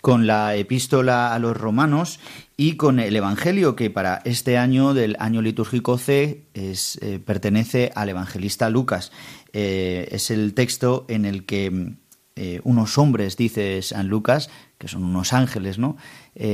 [0.08, 2.22] con la epístola a los romanos
[2.56, 8.08] y con el Evangelio, que para este año del año litúrgico C eh, pertenece al
[8.08, 9.12] evangelista Lucas.
[9.52, 11.98] Eh, es el texto en el que
[12.38, 15.98] eh, unos hombres, dice San Lucas, que son unos ángeles, ¿no?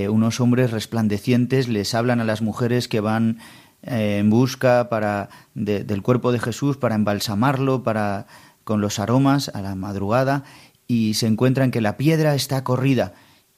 [0.10, 3.38] unos hombres resplandecientes les hablan a las mujeres que van
[3.84, 8.26] en busca para, del cuerpo de Jesús para embalsamarlo, para
[8.64, 10.44] con los aromas a la madrugada
[10.88, 13.14] y se encuentran que la piedra está corrida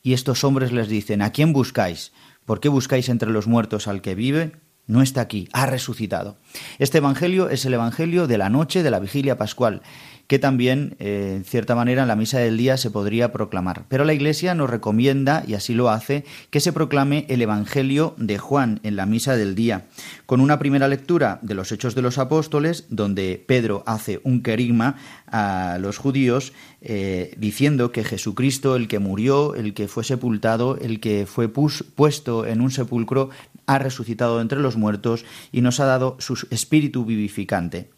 [0.06, 2.14] y estos hombres les dicen, ¿a quién buscáis?
[2.45, 4.51] ¿Por qué buscáis entre los muertos al que vive?
[4.86, 6.38] No está aquí, ha resucitado.
[6.78, 9.82] Este Evangelio es el Evangelio de la noche de la vigilia pascual
[10.28, 13.86] que también, eh, en cierta manera, en la misa del día se podría proclamar.
[13.88, 18.38] Pero la Iglesia nos recomienda, y así lo hace, que se proclame el Evangelio de
[18.38, 19.86] Juan en la misa del día,
[20.26, 24.95] con una primera lectura de los Hechos de los Apóstoles, donde Pedro hace un querigma
[25.28, 31.00] a los judíos, eh, diciendo que Jesucristo, el que murió, el que fue sepultado, el
[31.00, 33.30] que fue puesto en un sepulcro,
[33.66, 37.90] ha resucitado entre los muertos y nos ha dado su espíritu vivificante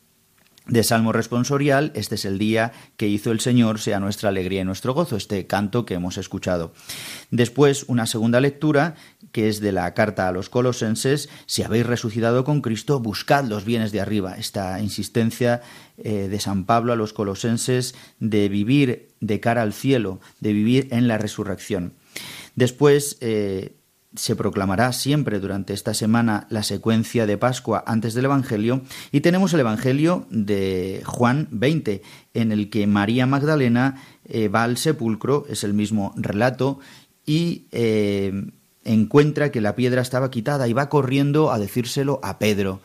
[0.68, 4.66] de Salmo responsorial, este es el día que hizo el Señor, sea nuestra alegría y
[4.66, 6.74] nuestro gozo, este canto que hemos escuchado.
[7.32, 8.96] Después, una segunda lectura,
[9.38, 13.66] que es de la carta a los colosenses, si habéis resucitado con Cristo, buscad los
[13.66, 14.36] bienes de arriba.
[14.36, 15.62] Esta insistencia
[16.00, 20.88] eh, de San Pablo a los colosenses de vivir de cara al cielo, de vivir
[20.90, 21.94] en la resurrección.
[22.56, 23.76] Después, eh,
[24.16, 28.82] se proclamará siempre durante esta semana la secuencia de Pascua antes del Evangelio
[29.12, 32.02] y tenemos el Evangelio de Juan 20
[32.34, 36.80] en el que María Magdalena eh, va al sepulcro, es el mismo relato,
[37.24, 37.68] y
[38.92, 42.82] encuentra que la piedra estaba quitada y va corriendo a decírselo a Pedro.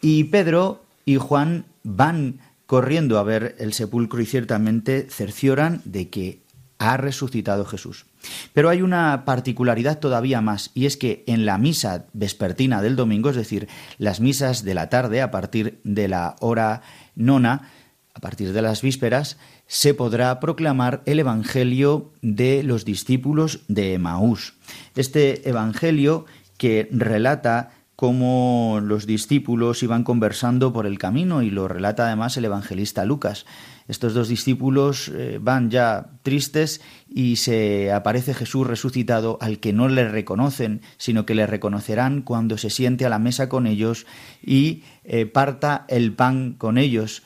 [0.00, 6.40] Y Pedro y Juan van corriendo a ver el sepulcro y ciertamente cercioran de que
[6.78, 8.06] ha resucitado Jesús.
[8.52, 13.30] Pero hay una particularidad todavía más, y es que en la misa vespertina del domingo,
[13.30, 16.82] es decir, las misas de la tarde a partir de la hora
[17.14, 17.70] nona,
[18.14, 24.54] a partir de las vísperas, se podrá proclamar el Evangelio de los discípulos de Emaús.
[24.94, 26.26] Este Evangelio
[26.58, 27.70] que relata
[28.02, 33.46] cómo los discípulos iban conversando por el camino y lo relata además el evangelista Lucas.
[33.86, 39.88] Estos dos discípulos eh, van ya tristes y se aparece Jesús resucitado al que no
[39.88, 44.04] le reconocen, sino que le reconocerán cuando se siente a la mesa con ellos
[44.42, 47.22] y eh, parta el pan con ellos.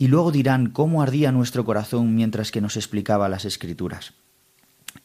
[0.00, 4.14] Y luego dirán cómo ardía nuestro corazón mientras que nos explicaba las escrituras.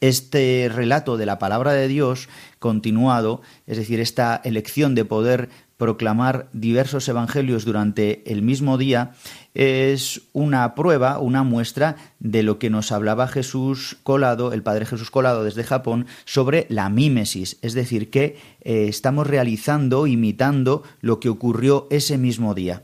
[0.00, 6.48] Este relato de la palabra de Dios continuado, es decir, esta elección de poder proclamar
[6.54, 9.12] diversos evangelios durante el mismo día,
[9.52, 15.10] es una prueba, una muestra de lo que nos hablaba Jesús Colado, el Padre Jesús
[15.10, 21.28] Colado desde Japón, sobre la mímesis, es decir, que eh, estamos realizando, imitando lo que
[21.28, 22.82] ocurrió ese mismo día.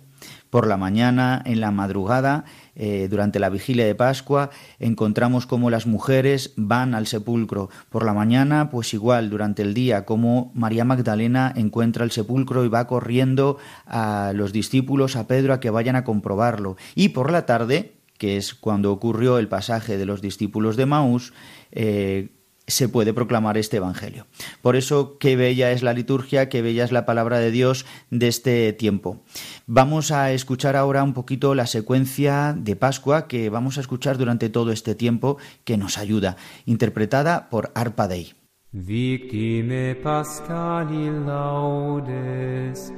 [0.53, 2.44] Por la mañana, en la madrugada,
[2.74, 7.70] eh, durante la vigilia de Pascua, encontramos cómo las mujeres van al sepulcro.
[7.88, 12.68] Por la mañana, pues igual, durante el día, cómo María Magdalena encuentra el sepulcro y
[12.68, 16.76] va corriendo a los discípulos, a Pedro, a que vayan a comprobarlo.
[16.94, 21.32] Y por la tarde, que es cuando ocurrió el pasaje de los discípulos de Maús,
[21.70, 22.28] eh,
[22.72, 24.26] se puede proclamar este Evangelio.
[24.62, 28.28] Por eso, qué bella es la liturgia, qué bella es la palabra de Dios de
[28.28, 29.22] este tiempo.
[29.66, 34.48] Vamos a escuchar ahora un poquito la secuencia de Pascua que vamos a escuchar durante
[34.48, 38.34] todo este tiempo que nos ayuda, interpretada por Arpa Dei.
[38.72, 42.92] Victime Pascali laudes,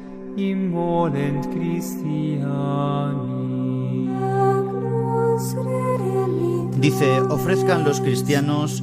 [6.80, 8.82] Dice, ofrezcan los cristianos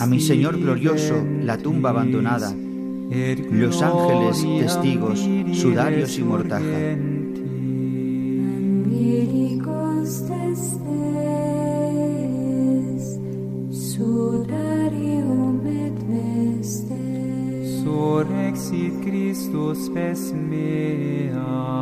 [0.00, 5.20] A mi Señor glorioso, la tumba abandonada, los ángeles testigos,
[5.52, 6.96] sudarios y mortaja.
[19.32, 21.81] Christus spes mea.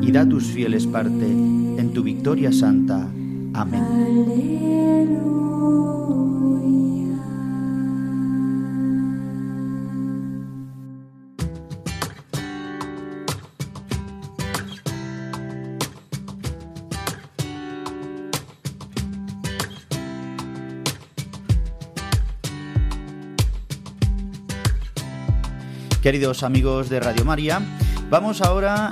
[0.00, 3.08] y da tus fieles parte en tu victoria santa.
[3.54, 4.50] Amén.
[26.02, 27.60] Queridos amigos de Radio María,
[28.08, 28.90] vamos ahora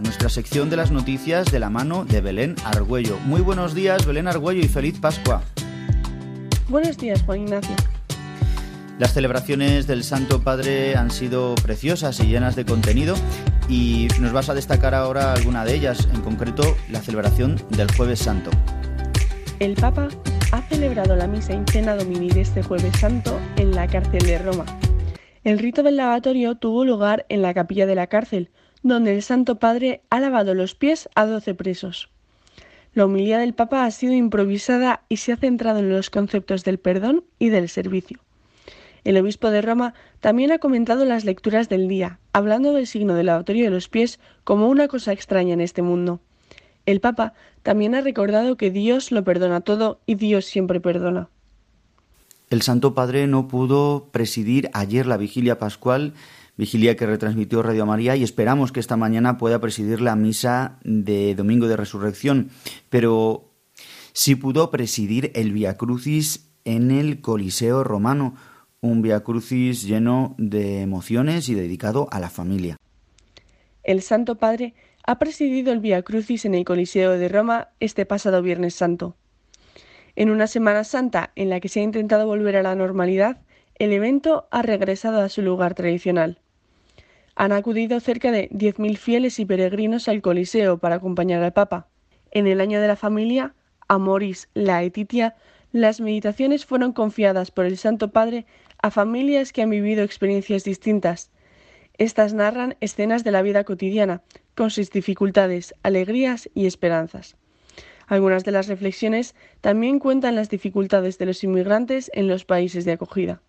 [0.00, 3.18] nuestra sección de las noticias de la mano de Belén Argüello.
[3.24, 5.42] Muy buenos días, Belén Argüello, y feliz Pascua.
[6.68, 7.74] Buenos días, Juan Ignacio.
[8.98, 13.14] Las celebraciones del Santo Padre han sido preciosas y llenas de contenido
[13.68, 18.18] y nos vas a destacar ahora alguna de ellas, en concreto la celebración del Jueves
[18.18, 18.50] Santo.
[19.58, 20.08] El Papa
[20.52, 24.38] ha celebrado la misa en cena domini de este Jueves Santo en la cárcel de
[24.38, 24.64] Roma,
[25.42, 28.50] el rito del lavatorio tuvo lugar en la capilla de la cárcel,
[28.82, 32.08] donde el Santo Padre ha lavado los pies a doce presos.
[32.92, 36.78] La humildad del Papa ha sido improvisada y se ha centrado en los conceptos del
[36.78, 38.18] perdón y del servicio.
[39.04, 43.26] El obispo de Roma también ha comentado las lecturas del día, hablando del signo del
[43.26, 46.20] lavatorio de los pies como una cosa extraña en este mundo.
[46.84, 51.28] El Papa también ha recordado que Dios lo perdona todo y Dios siempre perdona.
[52.50, 56.14] El Santo Padre no pudo presidir ayer la vigilia pascual,
[56.60, 61.34] vigilia que retransmitió Radio María, y esperamos que esta mañana pueda presidir la misa de
[61.34, 62.50] Domingo de Resurrección,
[62.90, 63.54] pero
[64.12, 68.36] sí pudo presidir el Via Crucis en el Coliseo romano,
[68.82, 72.76] un Via Crucis lleno de emociones y dedicado a la familia.
[73.82, 74.74] El Santo Padre
[75.06, 79.16] ha presidido el Via Crucis en el Coliseo de Roma este pasado Viernes Santo.
[80.14, 83.40] En una Semana Santa en la que se ha intentado volver a la normalidad,
[83.78, 86.38] el evento ha regresado a su lugar tradicional.
[87.40, 91.88] Han acudido cerca de 10.000 fieles y peregrinos al Coliseo para acompañar al Papa.
[92.32, 93.54] En el año de la familia,
[93.88, 95.36] Amoris Laetitia,
[95.72, 98.44] las meditaciones fueron confiadas por el Santo Padre
[98.82, 101.30] a familias que han vivido experiencias distintas.
[101.96, 104.20] Estas narran escenas de la vida cotidiana,
[104.54, 107.38] con sus dificultades, alegrías y esperanzas.
[108.06, 112.92] Algunas de las reflexiones también cuentan las dificultades de los inmigrantes en los países de
[112.92, 113.40] acogida.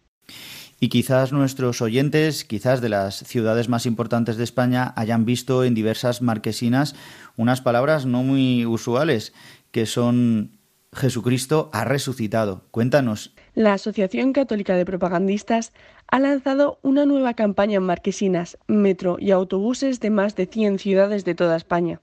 [0.84, 5.76] Y quizás nuestros oyentes, quizás de las ciudades más importantes de España, hayan visto en
[5.76, 6.96] diversas marquesinas
[7.38, 9.32] unas palabras no muy usuales,
[9.70, 10.58] que son
[10.92, 12.66] Jesucristo ha resucitado.
[12.72, 13.36] Cuéntanos.
[13.54, 15.72] La Asociación Católica de Propagandistas
[16.08, 21.26] ha lanzado una nueva campaña en marquesinas, metro y autobuses de más de 100 ciudades
[21.26, 22.02] de toda España.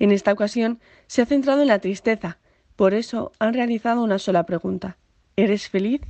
[0.00, 2.38] En esta ocasión se ha centrado en la tristeza,
[2.74, 4.96] por eso han realizado una sola pregunta.
[5.36, 6.00] ¿Eres feliz?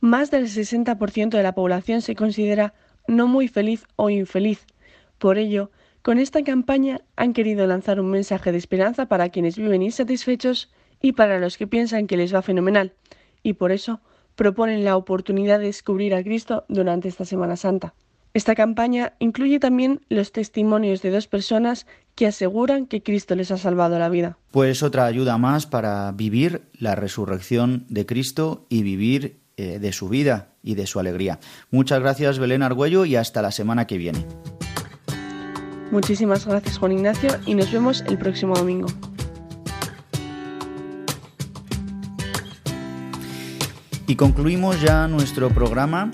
[0.00, 2.74] Más del 60% de la población se considera
[3.06, 4.66] no muy feliz o infeliz.
[5.18, 5.70] Por ello,
[6.02, 10.70] Con esta campaña han querido lanzar un mensaje de esperanza para quienes viven insatisfechos
[11.02, 12.94] y para los que piensan que les va fenomenal,
[13.42, 14.00] y por eso
[14.34, 17.94] proponen la oportunidad de descubrir a Cristo durante esta Semana Santa.
[18.32, 23.58] Esta campaña incluye también los testimonios de dos personas que aseguran que Cristo les ha
[23.58, 24.38] salvado la vida.
[24.52, 30.08] Pues otra ayuda más para vivir la resurrección de Cristo y vivir eh, de su
[30.08, 31.38] vida y de su alegría.
[31.70, 34.24] Muchas gracias Belén Argüello y hasta la semana que viene.
[35.90, 38.86] Muchísimas gracias Juan Ignacio y nos vemos el próximo domingo.
[44.06, 46.10] Y concluimos ya nuestro programa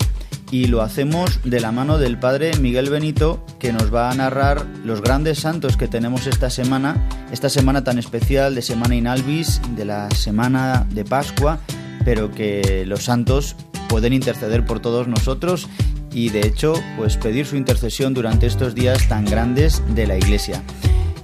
[0.51, 4.65] y lo hacemos de la mano del Padre Miguel Benito, que nos va a narrar
[4.83, 9.85] los grandes santos que tenemos esta semana, esta semana tan especial de Semana Inalvis, de
[9.85, 11.59] la semana de Pascua,
[12.07, 13.57] pero que los santos
[13.89, 15.67] pueden interceder por todos nosotros
[16.09, 20.63] y de hecho, pues pedir su intercesión durante estos días tan grandes de la Iglesia.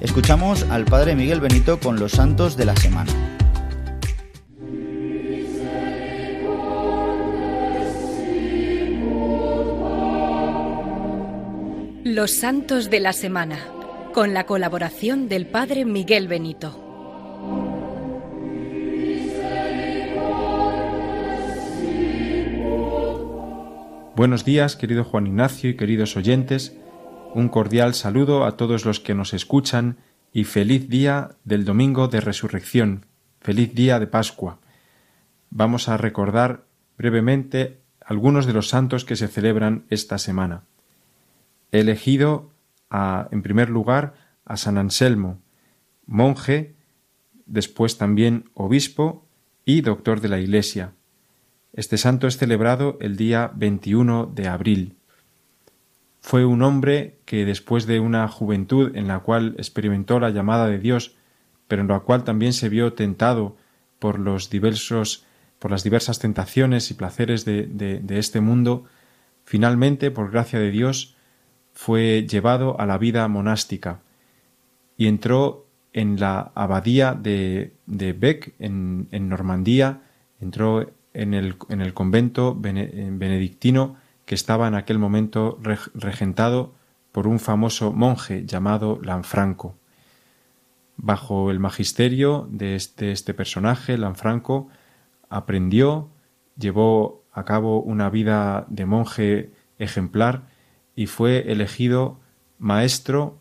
[0.01, 3.13] Escuchamos al Padre Miguel Benito con los santos de la semana.
[12.03, 13.57] Los Santos de la Semana,
[14.13, 16.82] con la colaboración del Padre Miguel Benito.
[24.15, 26.77] Buenos días, querido Juan Ignacio y queridos oyentes.
[27.33, 29.97] Un cordial saludo a todos los que nos escuchan
[30.31, 33.07] y feliz día del domingo de resurrección,
[33.41, 34.59] feliz día de Pascua.
[35.49, 40.65] Vamos a recordar brevemente algunos de los santos que se celebran esta semana.
[41.71, 42.51] He elegido
[43.31, 44.13] en primer lugar
[44.45, 45.41] a San Anselmo,
[46.05, 46.75] monje,
[47.47, 49.27] después también obispo
[49.65, 50.93] y doctor de la Iglesia.
[51.73, 54.95] Este santo es celebrado el día 21 de abril.
[56.21, 60.77] Fue un hombre que después de una juventud en la cual experimentó la llamada de
[60.77, 61.15] Dios,
[61.67, 63.57] pero en la cual también se vio tentado
[63.97, 65.25] por los diversos
[65.57, 68.83] por las diversas tentaciones y placeres de, este mundo,
[69.45, 71.15] finalmente, por gracia de Dios,
[71.71, 74.01] fue llevado a la vida monástica
[74.97, 80.01] y entró en la abadía de, de Bec, en, en, Normandía,
[80.41, 83.95] entró en el, en el convento benedictino
[84.25, 85.59] que estaba en aquel momento
[85.93, 86.73] regentado
[87.11, 89.77] por un famoso monje llamado Lanfranco.
[90.97, 94.69] Bajo el magisterio de este, este personaje, Lanfranco,
[95.29, 96.09] aprendió,
[96.57, 100.47] llevó a cabo una vida de monje ejemplar
[100.95, 102.19] y fue elegido
[102.59, 103.39] maestro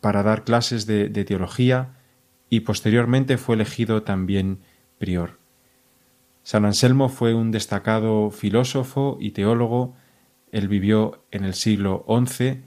[0.00, 1.94] para dar clases de, de, teología
[2.50, 4.58] y posteriormente fue elegido también
[4.98, 5.41] prior.
[6.42, 9.94] San Anselmo fue un destacado filósofo y teólogo.
[10.50, 12.62] Él vivió en el siglo XI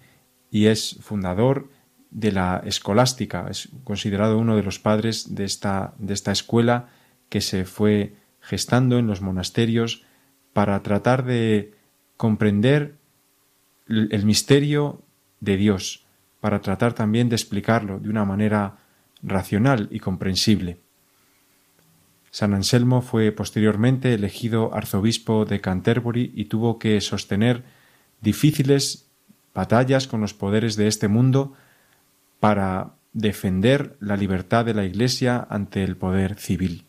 [0.49, 1.69] y es fundador
[2.09, 3.47] de la escolástica.
[3.49, 6.87] Es considerado uno de los padres de esta, de esta escuela
[7.29, 10.03] que se fue gestando en los monasterios
[10.53, 11.73] para tratar de
[12.15, 12.95] comprender
[13.87, 15.01] el misterio
[15.41, 16.05] de Dios,
[16.39, 18.77] para tratar también de explicarlo de una manera
[19.21, 20.84] racional y comprensible.
[22.35, 27.63] San Anselmo fue posteriormente elegido arzobispo de Canterbury y tuvo que sostener
[28.19, 29.09] difíciles
[29.53, 31.53] batallas con los poderes de este mundo
[32.41, 36.83] para defender la libertad de la Iglesia ante el poder civil.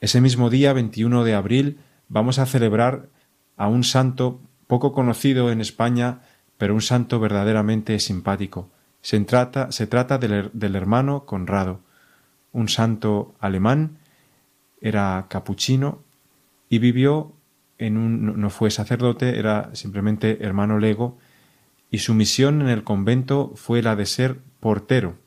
[0.00, 1.78] Ese mismo día, 21 de abril,
[2.08, 3.10] vamos a celebrar
[3.58, 6.22] a un santo poco conocido en España,
[6.56, 8.70] pero un santo verdaderamente simpático.
[9.02, 11.82] Se trata, se trata del, del hermano Conrado,
[12.52, 13.98] un santo alemán,
[14.80, 16.02] era capuchino
[16.68, 17.32] y vivió
[17.78, 21.18] en un no fue sacerdote, era simplemente hermano lego,
[21.90, 25.18] y su misión en el convento fue la de ser portero,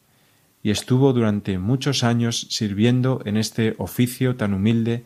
[0.63, 5.05] y estuvo durante muchos años sirviendo en este oficio tan humilde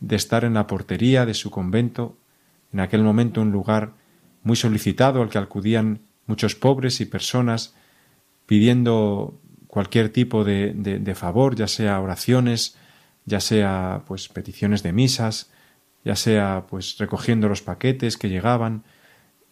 [0.00, 2.16] de estar en la portería de su convento,
[2.72, 3.92] en aquel momento un lugar
[4.42, 7.74] muy solicitado al que acudían muchos pobres y personas
[8.46, 9.38] pidiendo
[9.76, 12.78] cualquier tipo de, de, favor, ya sea oraciones,
[13.26, 15.50] ya sea pues peticiones de misas,
[16.02, 18.84] ya sea pues recogiendo los paquetes que llegaban,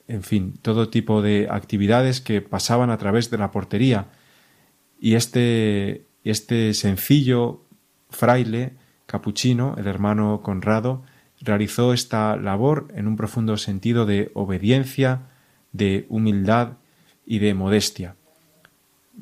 [0.09, 4.07] en fin, todo tipo de actividades que pasaban a través de la portería
[4.99, 7.67] y este, este sencillo
[8.09, 8.73] fraile
[9.05, 11.03] capuchino, el hermano Conrado,
[11.43, 15.29] realizó esta labor en un profundo sentido de obediencia,
[15.73, 16.79] de humildad
[17.27, 18.17] y de modestia.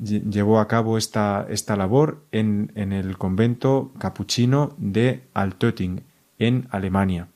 [0.01, 6.03] Llevó a cabo esta, esta labor en, en, el convento capuchino de Altötting,
[6.39, 7.27] en Alemania,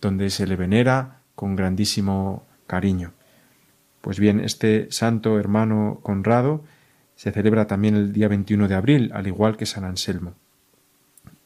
[0.00, 3.12] donde se le venera con grandísimo cariño.
[4.00, 6.62] Pues bien, este santo hermano Conrado
[7.16, 10.34] se celebra también el día 21 de abril, al igual que San Anselmo.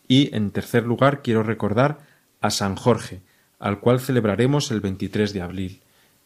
[0.07, 1.99] Y en tercer lugar quiero recordar
[2.41, 3.21] a San Jorge,
[3.59, 5.83] al cual celebraremos el 23 de abril.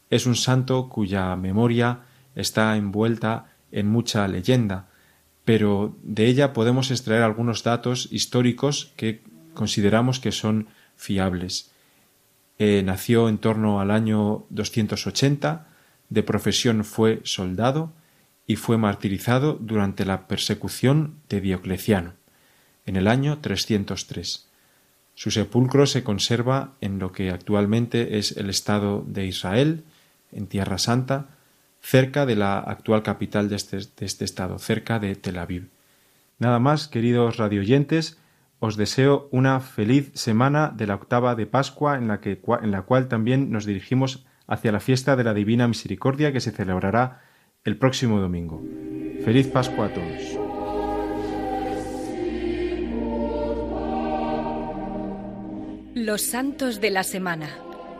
[0.09, 2.01] Es un santo cuya memoria
[2.35, 4.87] está envuelta en mucha leyenda,
[5.43, 9.21] pero de ella podemos extraer algunos datos históricos que
[9.53, 11.71] consideramos que son fiables.
[12.59, 15.67] Eh, nació en torno al año 280,
[16.09, 17.91] de profesión fue soldado
[18.45, 22.13] y fue martirizado durante la persecución de Diocleciano,
[22.85, 24.47] en el año 303.
[25.15, 29.83] Su sepulcro se conserva en lo que actualmente es el Estado de Israel,
[30.31, 31.32] en Tierra Santa,
[31.83, 35.69] cerca de la actual capital de este, de este estado, cerca de Tel Aviv.
[36.39, 38.17] Nada más, queridos radioyentes,
[38.59, 42.83] os deseo una feliz semana de la octava de Pascua en la, que, en la
[42.83, 47.21] cual también nos dirigimos hacia la fiesta de la Divina Misericordia que se celebrará
[47.65, 48.63] el próximo domingo.
[49.25, 50.39] Feliz Pascua a todos.
[55.95, 57.49] Los Santos de la Semana,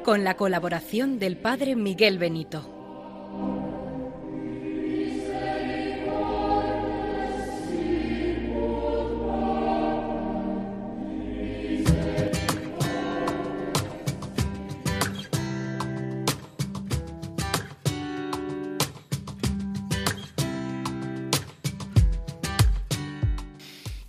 [0.04, 2.83] con la colaboración del Padre Miguel Benito.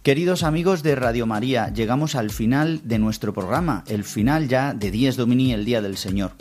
[0.05, 4.91] Queridos amigos de Radio María, llegamos al final de nuestro programa, el final ya de
[4.91, 6.33] Dies Domini, el Día del Señor.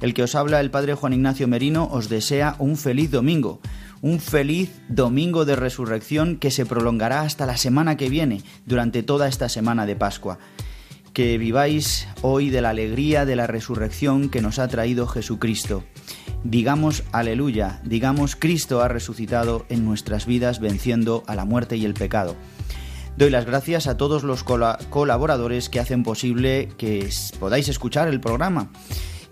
[0.00, 3.58] El que os habla, el Padre Juan Ignacio Merino, os desea un feliz domingo,
[4.02, 9.26] un feliz domingo de resurrección que se prolongará hasta la semana que viene, durante toda
[9.26, 10.38] esta semana de Pascua.
[11.12, 15.82] Que viváis hoy de la alegría de la resurrección que nos ha traído Jesucristo.
[16.44, 21.94] Digamos aleluya, digamos Cristo ha resucitado en nuestras vidas venciendo a la muerte y el
[21.94, 22.36] pecado.
[23.18, 27.10] Doy las gracias a todos los colaboradores que hacen posible que
[27.40, 28.70] podáis escuchar el programa.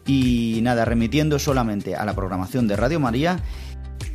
[0.04, 3.38] Y nada, remitiendo solamente a la programación de Radio María,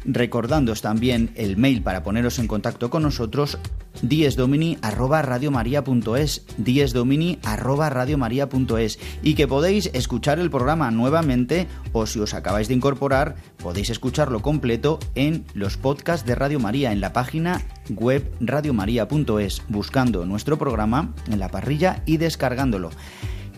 [0.06, 3.58] recordándoos también el mail para poneros en contacto con nosotros,
[4.02, 13.36] diesdomini@radiomaria.es, diesdomini@radiomaria.es y que podéis escuchar el programa nuevamente o si os acabáis de incorporar,
[13.58, 20.26] podéis escucharlo completo en los podcasts de Radio María en la página web radiomaria.es, buscando
[20.26, 22.92] nuestro programa en la parrilla y descargándolo.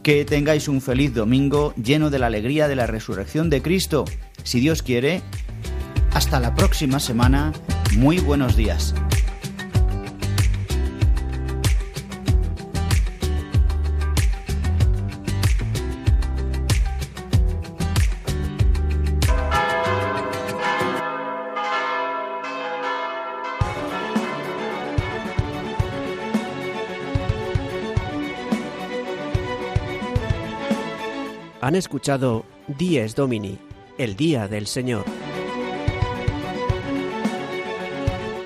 [0.01, 4.03] Que tengáis un feliz domingo lleno de la alegría de la resurrección de Cristo.
[4.43, 5.21] Si Dios quiere,
[6.13, 7.51] hasta la próxima semana.
[7.97, 8.93] Muy buenos días.
[31.61, 33.57] Han escuchado Dies Domini,
[33.97, 35.22] el Día del Señor.